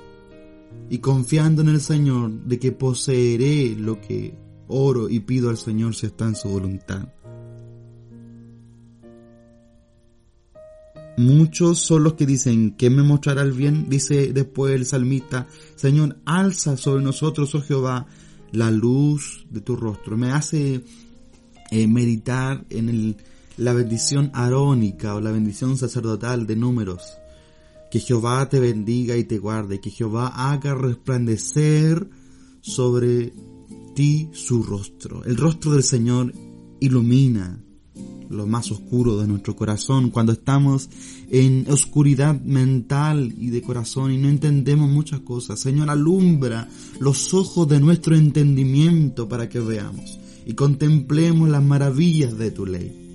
[0.89, 4.35] y confiando en el Señor de que poseeré lo que
[4.67, 7.07] oro y pido al Señor si está en su voluntad.
[11.17, 13.89] Muchos son los que dicen, que me mostrará el bien?
[13.89, 18.07] Dice después el salmista, Señor, alza sobre nosotros, oh Jehová,
[18.53, 20.15] la luz de tu rostro.
[20.17, 20.81] Me hace
[21.71, 23.17] eh, meditar en el,
[23.57, 27.17] la bendición arónica o la bendición sacerdotal de números.
[27.91, 32.09] Que Jehová te bendiga y te guarde, que Jehová haga resplandecer
[32.61, 33.33] sobre
[33.95, 35.23] ti su rostro.
[35.25, 36.33] El rostro del Señor
[36.79, 37.63] ilumina,
[38.29, 40.89] lo más oscuro de nuestro corazón, cuando estamos
[41.29, 45.59] en oscuridad mental y de corazón y no entendemos muchas cosas.
[45.59, 52.51] Señor, alumbra los ojos de nuestro entendimiento para que veamos y contemplemos las maravillas de
[52.51, 53.05] tu ley.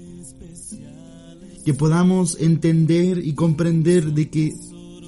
[1.65, 4.55] Que podamos entender y comprender de que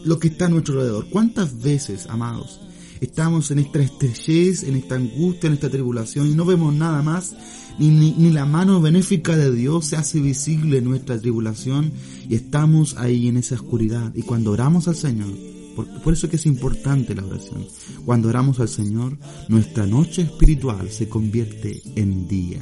[0.06, 1.08] lo que está a nuestro alrededor.
[1.10, 2.60] ¿Cuántas veces, amados,
[3.00, 7.34] estamos en esta estrechez, en esta angustia, en esta tribulación y no vemos nada más
[7.78, 11.92] ni, la mano benéfica de Dios se hace visible en nuestra tribulación
[12.28, 14.12] y estamos ahí en esa oscuridad.
[14.14, 15.28] Y cuando oramos al Señor,
[15.74, 17.66] por, por eso que es importante la oración,
[18.04, 22.60] cuando oramos al Señor, nuestra noche espiritual se convierte en día.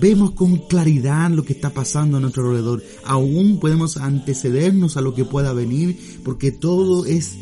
[0.00, 2.82] Vemos con claridad lo que está pasando a nuestro alrededor.
[3.04, 7.36] Aún podemos antecedernos a lo que pueda venir porque todo es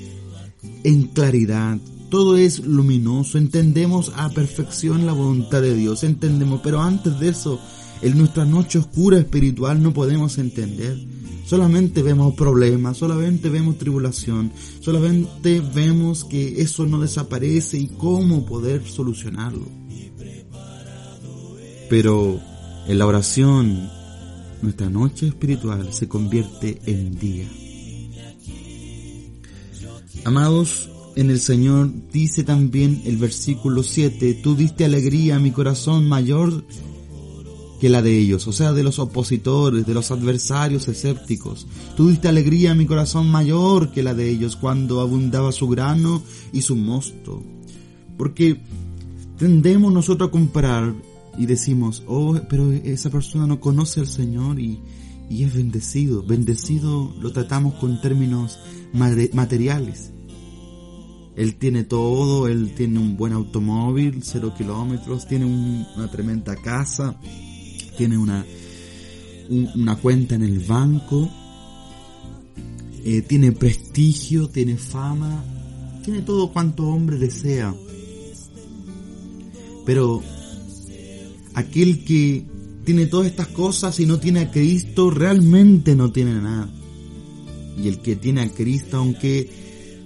[0.83, 1.79] en claridad,
[2.09, 7.61] todo es luminoso, entendemos a perfección la voluntad de Dios, entendemos, pero antes de eso,
[8.03, 10.97] en nuestra noche oscura espiritual no podemos entender.
[11.45, 14.51] Solamente vemos problemas, solamente vemos tribulación,
[14.81, 19.86] solamente vemos que eso no desaparece y cómo poder solucionarlo.
[21.89, 22.41] Pero
[22.89, 23.89] en la oración,
[24.63, 27.49] nuestra noche espiritual se convierte en día.
[30.25, 36.09] Amados, en el Señor dice también el versículo 7, tú diste alegría a mi corazón
[36.09, 36.65] mayor
[37.81, 41.67] que la de ellos, o sea, de los opositores, de los adversarios escépticos.
[41.97, 46.23] Tú diste alegría a mi corazón mayor que la de ellos cuando abundaba su grano
[46.53, 47.43] y su mosto.
[48.17, 48.61] Porque
[49.39, 50.95] tendemos nosotros a comparar
[51.39, 54.81] y decimos, oh, pero esa persona no conoce al Señor y,
[55.29, 56.23] y es bendecido.
[56.23, 58.59] Bendecido lo tratamos con términos
[58.93, 60.13] materiales.
[61.37, 67.21] Él tiene todo, él tiene un buen automóvil, cero kilómetros, tiene una tremenda casa,
[67.99, 68.47] tiene una,
[69.51, 71.29] una cuenta en el banco,
[73.05, 75.45] eh, tiene prestigio, tiene fama,
[76.03, 77.75] tiene todo cuanto hombre desea.
[79.85, 80.23] Pero
[81.57, 82.45] aquel que
[82.85, 86.69] tiene todas estas cosas y no tiene a Cristo, realmente no tiene nada.
[87.83, 89.51] Y el que tiene a Cristo, aunque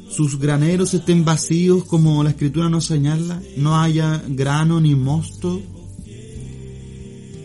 [0.08, 5.60] sus graneros estén vacíos como la escritura nos señala, no haya grano ni mosto.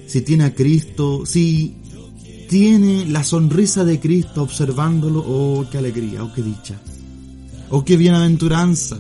[0.08, 1.76] Si tiene a Cristo, si
[2.48, 6.80] tiene la sonrisa de Cristo observándolo, oh, qué alegría, oh, qué dicha,
[7.72, 9.00] oh, qué bienaventuranza.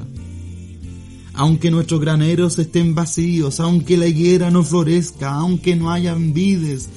[1.36, 6.90] Aunque nuestros graneros estén vacíos, aunque la higuera no florezca, aunque no haya vides,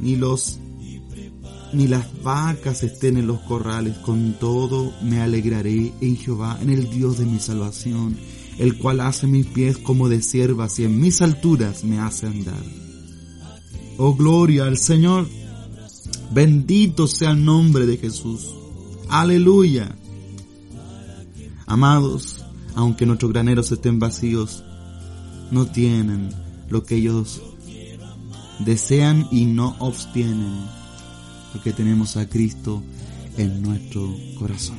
[0.00, 0.58] ni los
[1.72, 6.88] ni las vacas estén en los corrales, con todo me alegraré en Jehová, en el
[6.88, 8.16] Dios de mi salvación,
[8.58, 12.62] el cual hace mis pies como de siervas y en mis alturas me hace andar.
[13.98, 15.28] Oh gloria al Señor,
[16.32, 18.54] bendito sea el nombre de Jesús.
[19.08, 19.94] Aleluya.
[21.66, 22.35] Amados,
[22.76, 24.62] aunque nuestros graneros estén vacíos,
[25.50, 26.28] no tienen
[26.70, 27.42] lo que ellos
[28.60, 30.76] desean y no obtienen
[31.52, 32.82] porque tenemos a Cristo
[33.38, 34.76] en nuestro corazón.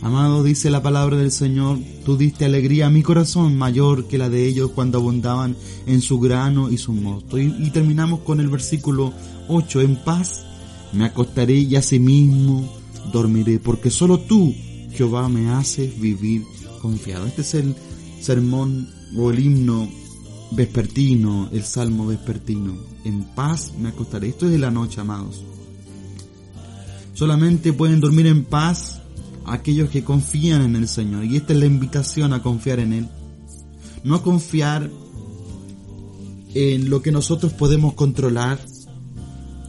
[0.00, 4.30] Amado, dice la palabra del Señor, tú diste alegría a mi corazón mayor que la
[4.30, 5.56] de ellos cuando abundaban
[5.86, 7.38] en su grano y su mosto.
[7.38, 9.12] Y, terminamos con el versículo
[9.48, 10.46] 8, en paz
[10.92, 12.72] me acostaré y asimismo
[13.12, 14.54] dormiré, porque solo tú,
[14.96, 16.44] Jehová, me haces vivir
[16.80, 17.26] confiado.
[17.26, 17.74] Este es el
[18.20, 19.88] sermón o el himno
[20.52, 22.74] vespertino, el salmo vespertino.
[23.04, 24.28] En paz me acostaré.
[24.28, 25.44] Esto es de la noche, amados.
[27.14, 29.00] Solamente pueden dormir en paz
[29.46, 31.24] aquellos que confían en el Señor.
[31.24, 33.08] Y esta es la invitación a confiar en Él.
[34.04, 34.90] No a confiar
[36.54, 38.58] en lo que nosotros podemos controlar.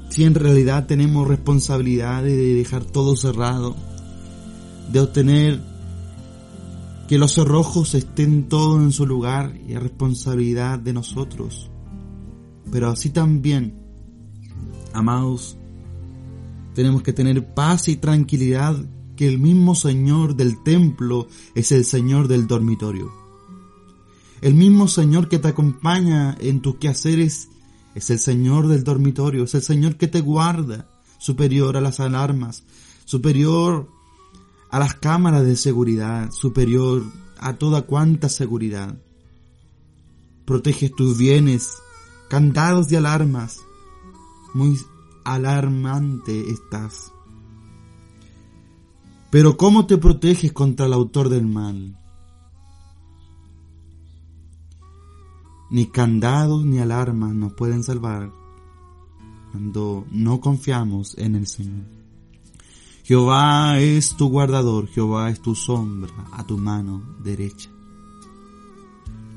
[0.09, 3.75] Si en realidad tenemos responsabilidad de dejar todo cerrado.
[4.91, 5.61] De obtener
[7.07, 11.69] que los cerrojos estén todos en su lugar y a responsabilidad de nosotros.
[12.71, 13.73] Pero así también,
[14.93, 15.57] amados,
[16.75, 18.77] tenemos que tener paz y tranquilidad
[19.15, 23.11] que el mismo Señor del templo es el Señor del dormitorio.
[24.41, 27.49] El mismo Señor que te acompaña en tus quehaceres
[27.95, 32.63] es el Señor del dormitorio, es el Señor que te guarda, superior a las alarmas,
[33.05, 33.89] superior
[34.69, 37.03] a las cámaras de seguridad superior
[37.39, 38.97] a toda cuanta seguridad.
[40.45, 41.77] Proteges tus bienes,
[42.29, 43.59] candados de alarmas,
[44.53, 44.77] muy
[45.23, 47.11] alarmante estás.
[49.29, 51.97] Pero ¿cómo te proteges contra el autor del mal?
[55.69, 58.31] Ni candados ni alarmas nos pueden salvar
[59.51, 61.96] cuando no confiamos en el Señor.
[63.07, 67.69] Jehová es tu guardador, Jehová es tu sombra a tu mano derecha.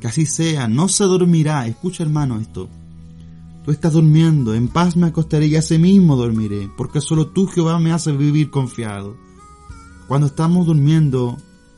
[0.01, 1.69] Que así sea, no se dormirá.
[1.69, 2.69] Escucha hermano esto.
[3.65, 7.79] Tú estás durmiendo, en paz me acostaré y así mismo dormiré, porque solo tú Jehová
[7.79, 9.17] me haces vivir confiado.
[10.09, 11.37] Cuando estamos durmiendo,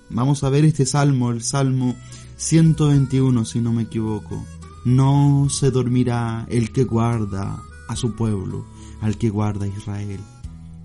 [0.08, 1.94] vamos a ver este salmo, el salmo
[2.38, 4.42] 121 si no me equivoco.
[4.86, 8.64] No se dormirá el que guarda a su pueblo,
[9.02, 10.20] al que guarda a Israel.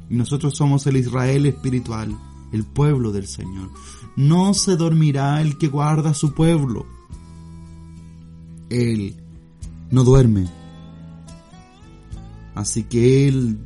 [0.10, 2.18] Y nosotros somos el Israel espiritual,
[2.51, 3.70] el pueblo del Señor.
[4.16, 6.86] No se dormirá el que guarda su pueblo.
[8.70, 9.16] Él
[9.91, 10.47] no duerme.
[12.55, 13.60] Así que Él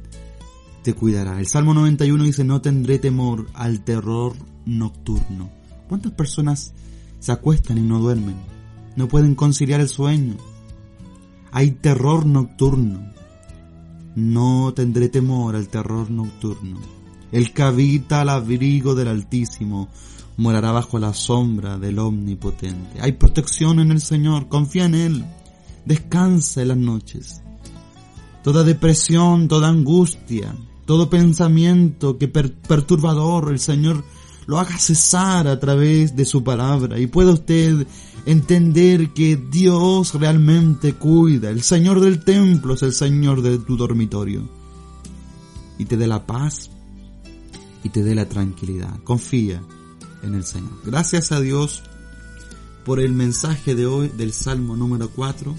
[0.84, 1.40] te cuidará.
[1.40, 4.34] El Salmo 91 dice, no tendré temor al terror
[4.66, 5.50] nocturno.
[5.88, 6.74] ¿Cuántas personas
[7.20, 8.36] se acuestan y no duermen?
[8.96, 10.36] No pueden conciliar el sueño.
[11.52, 13.11] Hay terror nocturno.
[14.16, 16.80] No tendré temor al terror nocturno.
[17.32, 19.88] El que habita al abrigo del Altísimo
[20.38, 23.00] morará bajo la sombra del Omnipotente.
[23.02, 25.26] Hay protección en el Señor, confía en Él,
[25.86, 27.42] descansa en las noches.
[28.44, 30.54] Toda depresión, toda angustia,
[30.86, 34.04] todo pensamiento que perturbador, el Señor
[34.48, 37.88] lo haga cesar a través de su palabra y pueda usted
[38.26, 44.48] entender que Dios realmente cuida, el Señor del templo es el Señor de tu dormitorio
[45.78, 46.70] y te dé la paz
[47.84, 49.00] y te dé la tranquilidad.
[49.04, 49.62] Confía
[50.24, 50.72] en el Señor.
[50.86, 51.84] Gracias a Dios
[52.86, 55.56] por el mensaje de hoy del Salmo número 4.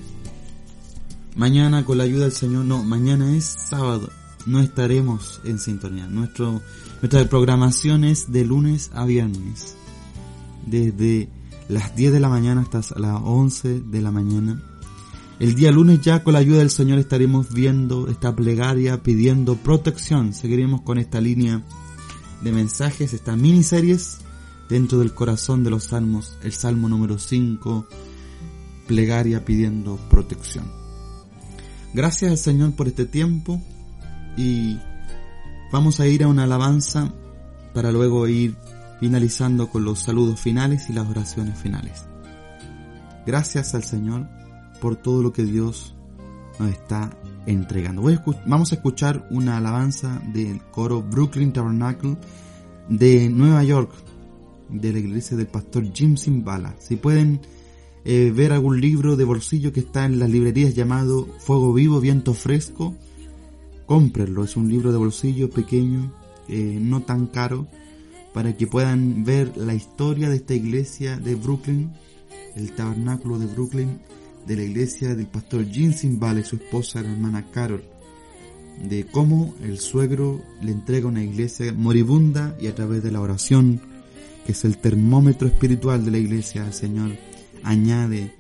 [1.35, 4.11] Mañana con la ayuda del Señor, no, mañana es sábado.
[4.45, 6.07] no estaremos en sintonía.
[6.07, 6.61] Nuestro,
[7.01, 9.77] nuestra programación es de lunes a viernes,
[10.67, 11.29] desde
[11.73, 14.63] las 10 de la mañana hasta las 11 de la mañana.
[15.41, 20.35] El día lunes ya con la ayuda del Señor estaremos viendo esta plegaria pidiendo protección.
[20.35, 21.63] Seguiremos con esta línea
[22.43, 24.19] de mensajes, estas miniseries
[24.69, 27.87] dentro del corazón de los salmos, el salmo número 5,
[28.87, 30.71] plegaria pidiendo protección.
[31.95, 33.61] Gracias al Señor por este tiempo
[34.37, 34.79] y
[35.73, 37.13] vamos a ir a una alabanza
[37.75, 38.57] para luego ir
[39.03, 42.05] finalizando con los saludos finales y las oraciones finales.
[43.27, 44.29] Gracias al Señor
[44.81, 45.97] por todo lo que Dios
[46.61, 47.11] nos está
[47.47, 48.05] entregando.
[48.47, 52.17] vamos a escuchar una alabanza del coro Brooklyn Tabernacle
[52.89, 53.91] de Nueva York,
[54.69, 56.77] de la iglesia del pastor Jim Simbala.
[56.79, 57.41] Si pueden
[58.05, 62.35] eh, ver algún libro de bolsillo que está en las librerías llamado Fuego Vivo, Viento
[62.35, 62.95] Fresco,
[63.85, 64.45] cómprenlo.
[64.45, 66.13] Es un libro de bolsillo pequeño,
[66.47, 67.67] eh, no tan caro,
[68.33, 71.93] para que puedan ver la historia de esta iglesia de Brooklyn,
[72.57, 74.01] el tabernáculo de Brooklyn,
[74.47, 77.85] de la iglesia del pastor Jim Simbala y su esposa, la hermana Carol,
[78.89, 83.81] de cómo el suegro le entrega una iglesia moribunda y a través de la oración,
[84.47, 87.11] que es el termómetro espiritual de la iglesia, el Señor
[87.63, 88.35] añade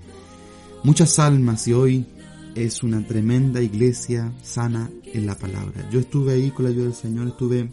[0.82, 2.06] muchas almas y hoy
[2.54, 5.88] es una tremenda iglesia sana en la palabra.
[5.90, 7.70] Yo estuve ahí con la ayuda del Señor, estuve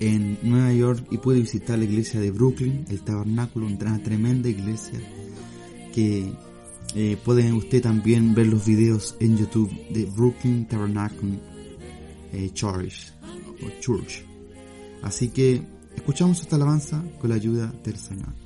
[0.00, 5.00] en Nueva York y pude visitar la iglesia de Brooklyn, el tabernáculo, una tremenda iglesia
[5.94, 6.32] que
[6.94, 11.38] eh, pueden usted también ver los videos en YouTube de Brooklyn Tabernacle
[12.32, 13.12] eh, Church
[13.80, 14.24] Church.
[15.02, 15.62] Así que
[15.94, 18.43] escuchamos esta alabanza con la ayuda del Señor.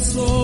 [0.00, 0.39] corazón.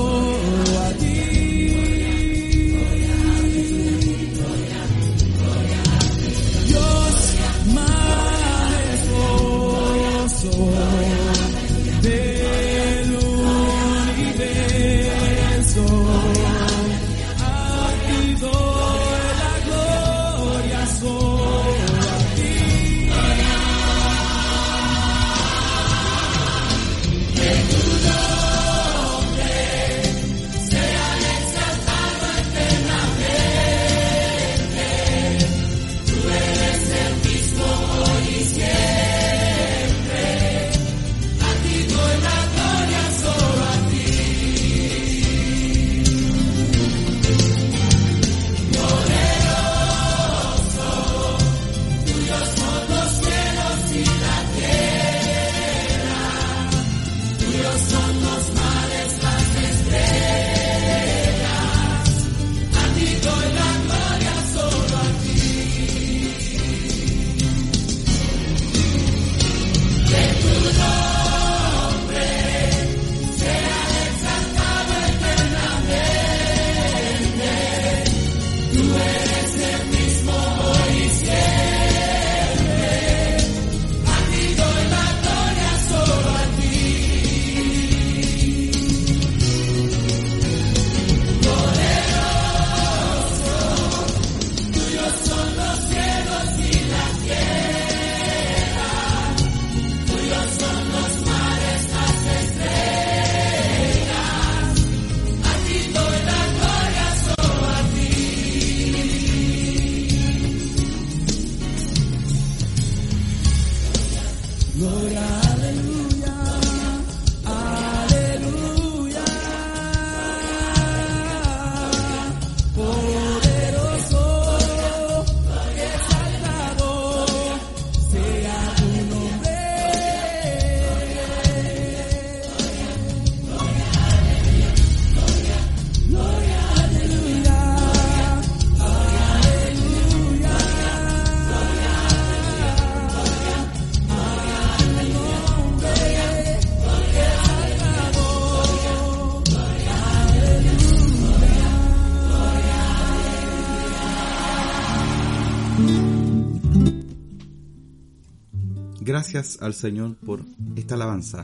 [159.16, 160.40] Gracias al Señor por
[160.76, 161.42] esta alabanza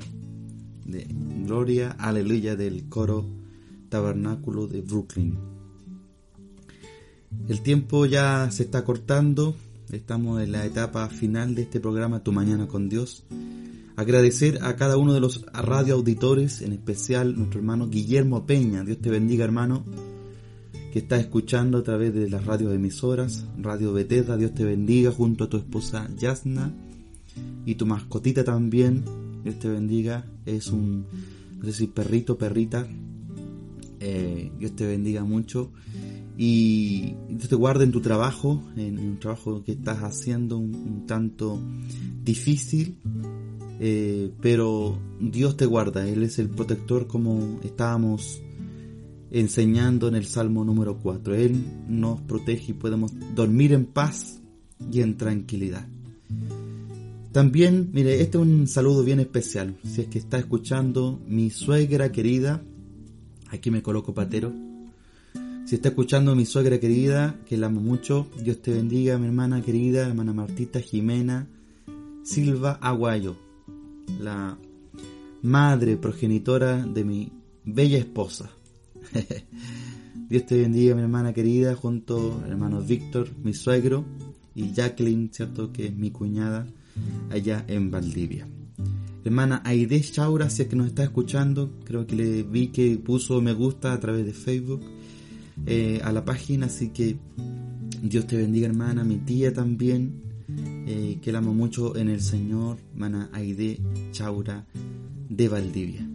[0.84, 1.06] de
[1.46, 3.24] Gloria, Aleluya del coro
[3.88, 5.38] Tabernáculo de Brooklyn.
[7.48, 9.56] El tiempo ya se está cortando,
[9.90, 13.24] estamos en la etapa final de este programa Tu Mañana con Dios.
[13.96, 18.84] Agradecer a cada uno de los radio auditores, en especial nuestro hermano Guillermo Peña.
[18.84, 19.82] Dios te bendiga, hermano,
[20.92, 24.36] que está escuchando a través de las radios emisoras, Radio Betesda.
[24.36, 26.70] Dios te bendiga junto a tu esposa Yasna
[27.64, 29.04] y tu mascotita también.
[29.44, 30.24] Dios te bendiga.
[30.46, 31.06] Es un,
[31.58, 32.86] no sé si perrito, perrita.
[34.00, 35.70] Eh, Dios te bendiga mucho.
[36.36, 41.60] Y Dios te guarde en tu trabajo, en un trabajo que estás haciendo un tanto
[42.24, 42.96] difícil
[43.84, 48.40] eh, pero Dios te guarda, Él es el protector como estábamos
[49.32, 51.34] enseñando en el Salmo número 4.
[51.34, 54.40] Él nos protege y podemos dormir en paz
[54.92, 55.88] y en tranquilidad.
[57.32, 59.76] También, mire, este es un saludo bien especial.
[59.84, 62.62] Si es que está escuchando mi suegra querida,
[63.48, 64.52] aquí me coloco patero.
[65.64, 69.62] Si está escuchando mi suegra querida, que la amo mucho, Dios te bendiga, mi hermana
[69.62, 71.46] querida, hermana Martita Jimena
[72.22, 73.36] Silva Aguayo
[74.20, 74.56] la
[75.42, 77.32] madre progenitora de mi
[77.64, 78.50] bella esposa.
[80.28, 84.04] Dios te bendiga, mi hermana querida, junto al hermano Víctor, mi suegro,
[84.54, 85.72] y Jacqueline, ¿cierto?
[85.72, 86.66] Que es mi cuñada
[87.30, 88.46] allá en Valdivia.
[89.24, 93.40] Hermana Aide Chaura, si es que nos está escuchando, creo que le vi que puso
[93.40, 94.80] me gusta a través de Facebook
[95.66, 97.16] eh, a la página, así que
[98.02, 100.22] Dios te bendiga, hermana, mi tía también,
[100.86, 103.78] eh, que la amo mucho en el Señor, Mana Aide
[104.10, 104.66] Chaura
[105.28, 106.08] de Valdivia.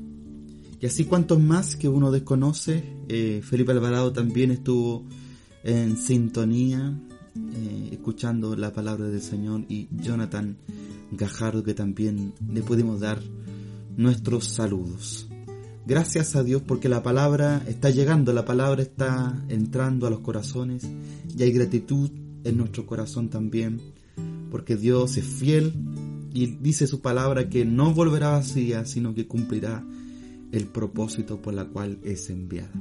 [0.79, 5.05] Y así cuantos más que uno desconoce, eh, Felipe Alvarado también estuvo
[5.63, 6.93] en sintonía,
[7.53, 10.57] eh, escuchando la palabra del Señor, y Jonathan
[11.11, 13.19] Gajardo, que también le pudimos dar
[13.95, 15.27] nuestros saludos.
[15.85, 20.85] Gracias a Dios porque la palabra está llegando, la palabra está entrando a los corazones
[21.37, 22.09] y hay gratitud
[22.43, 23.81] en nuestro corazón también
[24.51, 25.73] porque Dios es fiel
[26.33, 29.83] y dice su palabra que no volverá vacía, sino que cumplirá
[30.51, 32.71] el propósito por la cual es enviada.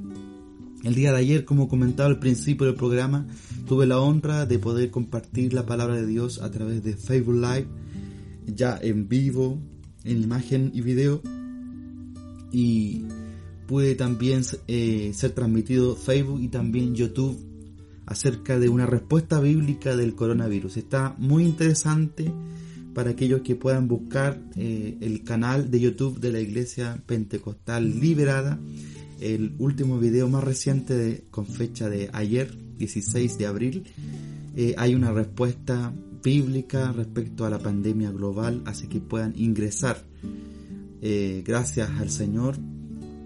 [0.87, 3.27] El día de ayer, como comentaba al principio del programa,
[3.67, 7.67] tuve la honra de poder compartir la palabra de Dios a través de Facebook Live,
[8.47, 9.59] ya en vivo,
[10.05, 11.21] en imagen y video,
[12.53, 13.03] y
[13.67, 17.37] pude también eh, ser transmitido Facebook y también YouTube
[18.07, 20.77] acerca de una respuesta bíblica del coronavirus.
[20.77, 22.33] Está muy interesante
[22.95, 28.61] para aquellos que puedan buscar eh, el canal de YouTube de la Iglesia Pentecostal Liberada.
[29.21, 33.85] El último video más reciente con fecha de ayer, 16 de abril,
[34.57, 35.93] eh, hay una respuesta
[36.23, 40.03] bíblica respecto a la pandemia global, así que puedan ingresar.
[41.01, 42.57] Eh, gracias al Señor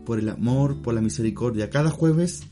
[0.04, 1.70] por el amor, por la misericordia.
[1.70, 2.42] Cada jueves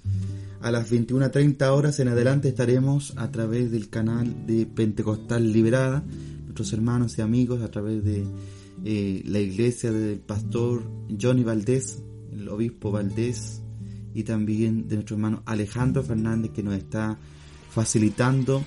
[0.61, 6.03] a las 21.30 horas en adelante estaremos a través del canal de Pentecostal Liberada,
[6.45, 8.25] nuestros hermanos y amigos a través de
[8.85, 10.83] eh, la iglesia del pastor
[11.21, 11.99] Johnny Valdés,
[12.33, 13.63] el obispo Valdés,
[14.15, 17.19] y también de nuestro hermano Alejandro Fernández que nos está
[17.71, 18.65] facilitando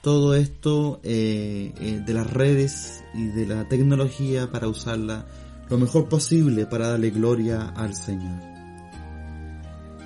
[0.00, 5.26] todo esto eh, eh, de las redes y de la tecnología para usarla
[5.68, 8.40] lo mejor posible para darle gloria al Señor.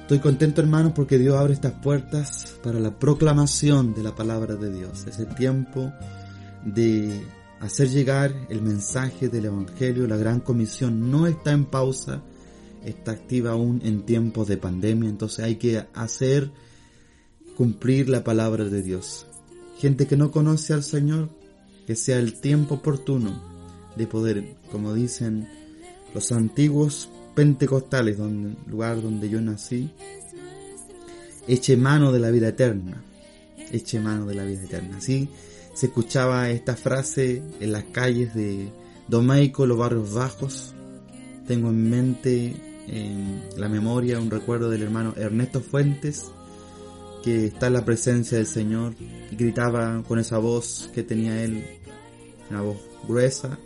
[0.01, 4.73] Estoy contento hermanos porque Dios abre estas puertas para la proclamación de la palabra de
[4.73, 5.07] Dios.
[5.07, 5.93] Es el tiempo
[6.65, 7.23] de
[7.63, 10.07] hacer llegar el mensaje del Evangelio.
[10.09, 12.21] La gran comisión no está en pausa,
[12.85, 15.09] está activa aún en tiempos de pandemia.
[15.09, 16.51] Entonces hay que hacer
[17.57, 19.27] cumplir la palabra de Dios.
[19.79, 21.31] Gente que no conoce al Señor,
[21.87, 23.41] que sea el tiempo oportuno
[23.97, 25.49] de poder, como dicen
[26.15, 29.91] los antiguos pentecostales, donde, lugar donde yo nací,
[31.47, 33.05] eche mano de la vida eterna,
[33.71, 35.01] eche mano de la vida eterna.
[35.75, 38.71] Se escuchaba esta frase en las calles de
[39.09, 40.75] Domeico, los barrios bajos.
[41.47, 42.55] Tengo en mente,
[42.89, 46.31] en la memoria, un recuerdo del hermano Ernesto Fuentes,
[47.23, 48.95] que está en la presencia del Señor
[49.31, 51.65] y gritaba con esa voz que tenía él,
[52.51, 53.59] una voz gruesa,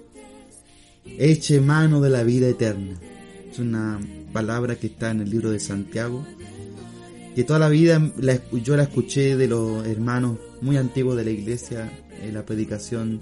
[1.04, 2.98] eche mano de la vida eterna
[3.58, 4.00] una
[4.32, 6.24] palabra que está en el libro de Santiago,
[7.34, 8.00] que toda la vida
[8.52, 11.90] yo la escuché de los hermanos muy antiguos de la iglesia
[12.22, 13.20] en la predicación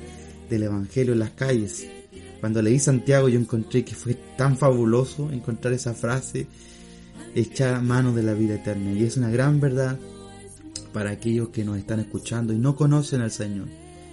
[0.49, 1.87] del Evangelio en las calles.
[2.41, 6.47] Cuando leí Santiago yo encontré que fue tan fabuloso encontrar esa frase
[7.35, 8.93] hecha mano de la vida eterna.
[8.93, 9.99] Y es una gran verdad
[10.93, 13.69] para aquellos que nos están escuchando y no conocen al Señor.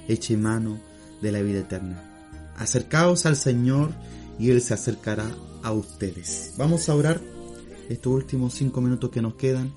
[0.07, 0.79] Eche mano
[1.21, 2.01] de la vida eterna.
[2.57, 3.91] Acercaos al Señor
[4.39, 5.29] y Él se acercará
[5.61, 6.55] a ustedes.
[6.57, 7.21] Vamos a orar
[7.89, 9.73] estos últimos cinco minutos que nos quedan.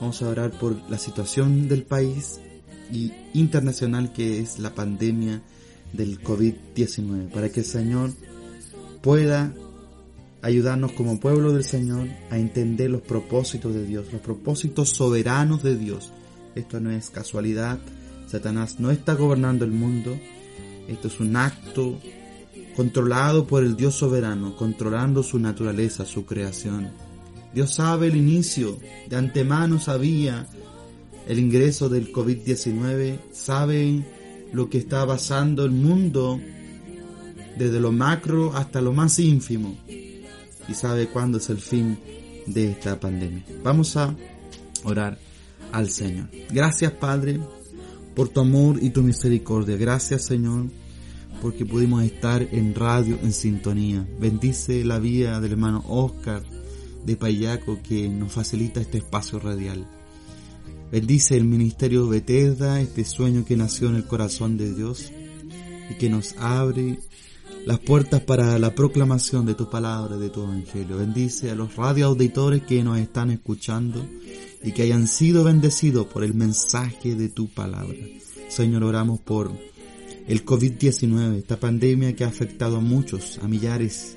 [0.00, 2.40] Vamos a orar por la situación del país
[3.34, 5.42] internacional que es la pandemia
[5.92, 8.12] del COVID-19, para que el Señor
[9.02, 9.52] pueda
[10.42, 15.76] ayudarnos como pueblo del Señor a entender los propósitos de Dios, los propósitos soberanos de
[15.76, 16.10] Dios.
[16.54, 17.78] Esto no es casualidad,
[18.26, 20.16] Satanás no está gobernando el mundo,
[20.88, 21.98] esto es un acto
[22.76, 26.90] controlado por el Dios soberano, controlando su naturaleza, su creación.
[27.52, 28.78] Dios sabe el inicio,
[29.08, 30.46] de antemano sabía
[31.30, 34.04] el ingreso del COVID-19, sabe
[34.52, 36.40] lo que está pasando el mundo
[37.56, 41.96] desde lo macro hasta lo más ínfimo y sabe cuándo es el fin
[42.46, 43.44] de esta pandemia.
[43.62, 44.12] Vamos a
[44.82, 45.20] orar
[45.70, 46.28] al Señor.
[46.50, 47.38] Gracias Padre
[48.16, 49.76] por tu amor y tu misericordia.
[49.76, 50.66] Gracias Señor
[51.40, 54.04] porque pudimos estar en radio en sintonía.
[54.18, 56.42] Bendice la vida del hermano Oscar
[57.06, 59.86] de Payaco que nos facilita este espacio radial.
[60.90, 65.12] Bendice el ministerio Bethesda, este sueño que nació en el corazón de Dios
[65.88, 66.98] y que nos abre
[67.64, 70.96] las puertas para la proclamación de tu palabra, de tu evangelio.
[70.96, 74.04] Bendice a los radioauditores que nos están escuchando
[74.64, 77.98] y que hayan sido bendecidos por el mensaje de tu palabra.
[78.48, 79.52] Señor, oramos por
[80.26, 84.16] el COVID-19, esta pandemia que ha afectado a muchos, a millares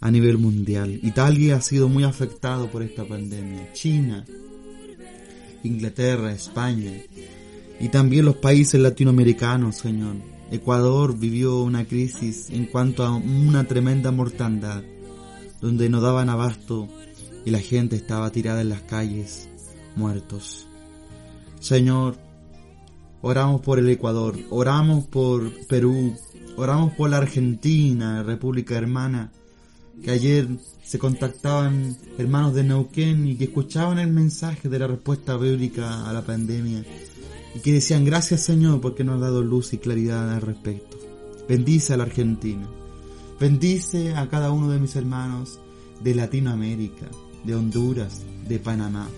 [0.00, 1.00] a nivel mundial.
[1.02, 3.72] Italia ha sido muy afectado por esta pandemia.
[3.72, 4.24] China,
[5.62, 6.92] Inglaterra, España
[7.80, 10.16] y también los países latinoamericanos, Señor.
[10.50, 14.82] Ecuador vivió una crisis en cuanto a una tremenda mortandad,
[15.60, 16.88] donde no daban abasto
[17.44, 19.48] y la gente estaba tirada en las calles,
[19.96, 20.66] muertos.
[21.60, 22.16] Señor,
[23.22, 26.16] oramos por el Ecuador, oramos por Perú,
[26.56, 29.30] oramos por la Argentina, República Hermana,
[30.02, 30.48] que ayer
[30.90, 36.12] se contactaban hermanos de Neuquén y que escuchaban el mensaje de la respuesta bíblica a
[36.12, 36.84] la pandemia
[37.54, 40.98] y que decían gracias Señor porque nos ha dado luz y claridad al respecto.
[41.48, 42.68] Bendice a la Argentina,
[43.38, 45.60] bendice a cada uno de mis hermanos
[46.02, 47.06] de Latinoamérica,
[47.44, 49.08] de Honduras, de Panamá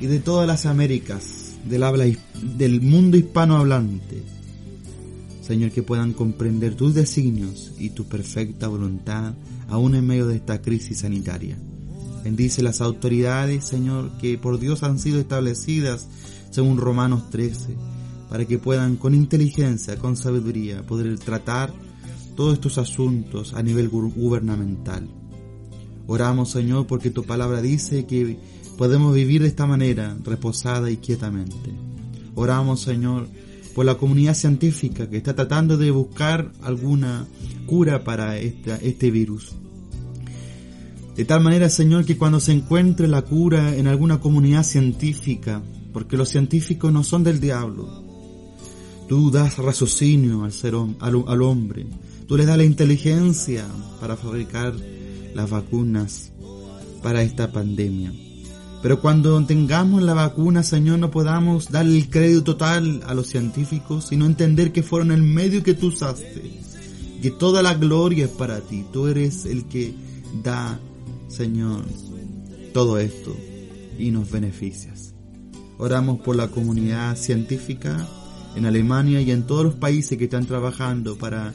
[0.00, 2.04] y de todas las Américas, del habla
[2.58, 4.35] del mundo hispanohablante.
[5.46, 9.34] Señor, que puedan comprender tus designios y tu perfecta voluntad
[9.68, 11.56] aún en medio de esta crisis sanitaria.
[12.24, 16.08] Bendice las autoridades, Señor, que por Dios han sido establecidas
[16.50, 17.76] según Romanos 13,
[18.28, 21.72] para que puedan con inteligencia, con sabiduría, poder tratar
[22.34, 25.08] todos estos asuntos a nivel gubernamental.
[26.08, 28.36] Oramos, Señor, porque tu palabra dice que
[28.76, 31.70] podemos vivir de esta manera, reposada y quietamente.
[32.34, 33.28] Oramos, Señor,
[33.76, 37.26] por la comunidad científica que está tratando de buscar alguna
[37.66, 39.52] cura para este virus.
[41.14, 45.60] De tal manera, Señor, que cuando se encuentre la cura en alguna comunidad científica,
[45.92, 48.02] porque los científicos no son del diablo,
[49.10, 51.84] tú das raciocinio al, ser, al, al hombre,
[52.26, 53.66] tú le das la inteligencia
[54.00, 54.74] para fabricar
[55.34, 56.32] las vacunas
[57.02, 58.25] para esta pandemia.
[58.86, 64.06] Pero cuando tengamos la vacuna, Señor, no podamos darle el crédito total a los científicos,
[64.10, 66.60] sino entender que fueron el medio que tú usaste,
[67.20, 68.84] que toda la gloria es para ti.
[68.92, 69.92] Tú eres el que
[70.40, 70.78] da,
[71.26, 71.84] Señor,
[72.72, 73.36] todo esto
[73.98, 75.14] y nos beneficias.
[75.78, 78.06] Oramos por la comunidad científica
[78.54, 81.52] en Alemania y en todos los países que están trabajando para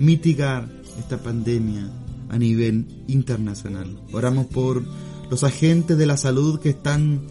[0.00, 0.68] mitigar
[0.98, 1.90] esta pandemia
[2.28, 3.98] a nivel internacional.
[4.12, 4.84] Oramos por
[5.30, 7.22] los agentes de la salud que están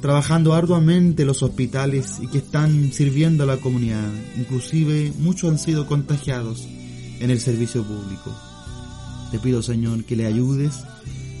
[0.00, 4.08] trabajando arduamente en los hospitales y que están sirviendo a la comunidad.
[4.36, 6.66] Inclusive muchos han sido contagiados
[7.20, 8.34] en el servicio público.
[9.30, 10.84] Te pido Señor que le ayudes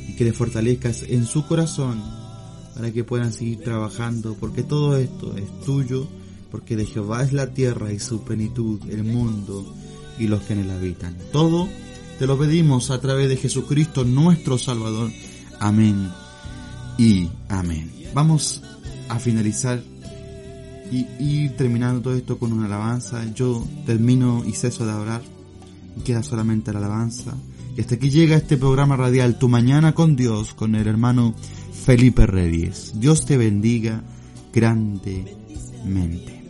[0.08, 2.02] y que le fortalezcas en su corazón
[2.74, 6.06] para que puedan seguir trabajando porque todo esto es tuyo
[6.50, 9.64] porque de Jehová es la tierra y su plenitud, el mundo
[10.18, 11.16] y los que en él habitan.
[11.32, 11.68] Todo
[12.18, 15.10] te lo pedimos a través de Jesucristo nuestro Salvador.
[15.60, 16.10] Amén
[16.98, 17.92] y amén.
[18.14, 18.62] Vamos
[19.08, 19.82] a finalizar
[20.90, 23.24] y ir terminando todo esto con una alabanza.
[23.34, 24.92] Yo termino y ceso de
[25.96, 27.34] y queda solamente la alabanza.
[27.76, 31.34] Y hasta aquí llega este programa radial Tu Mañana con Dios con el hermano
[31.84, 32.92] Felipe Reyes.
[32.96, 34.02] Dios te bendiga
[34.52, 36.42] grandemente.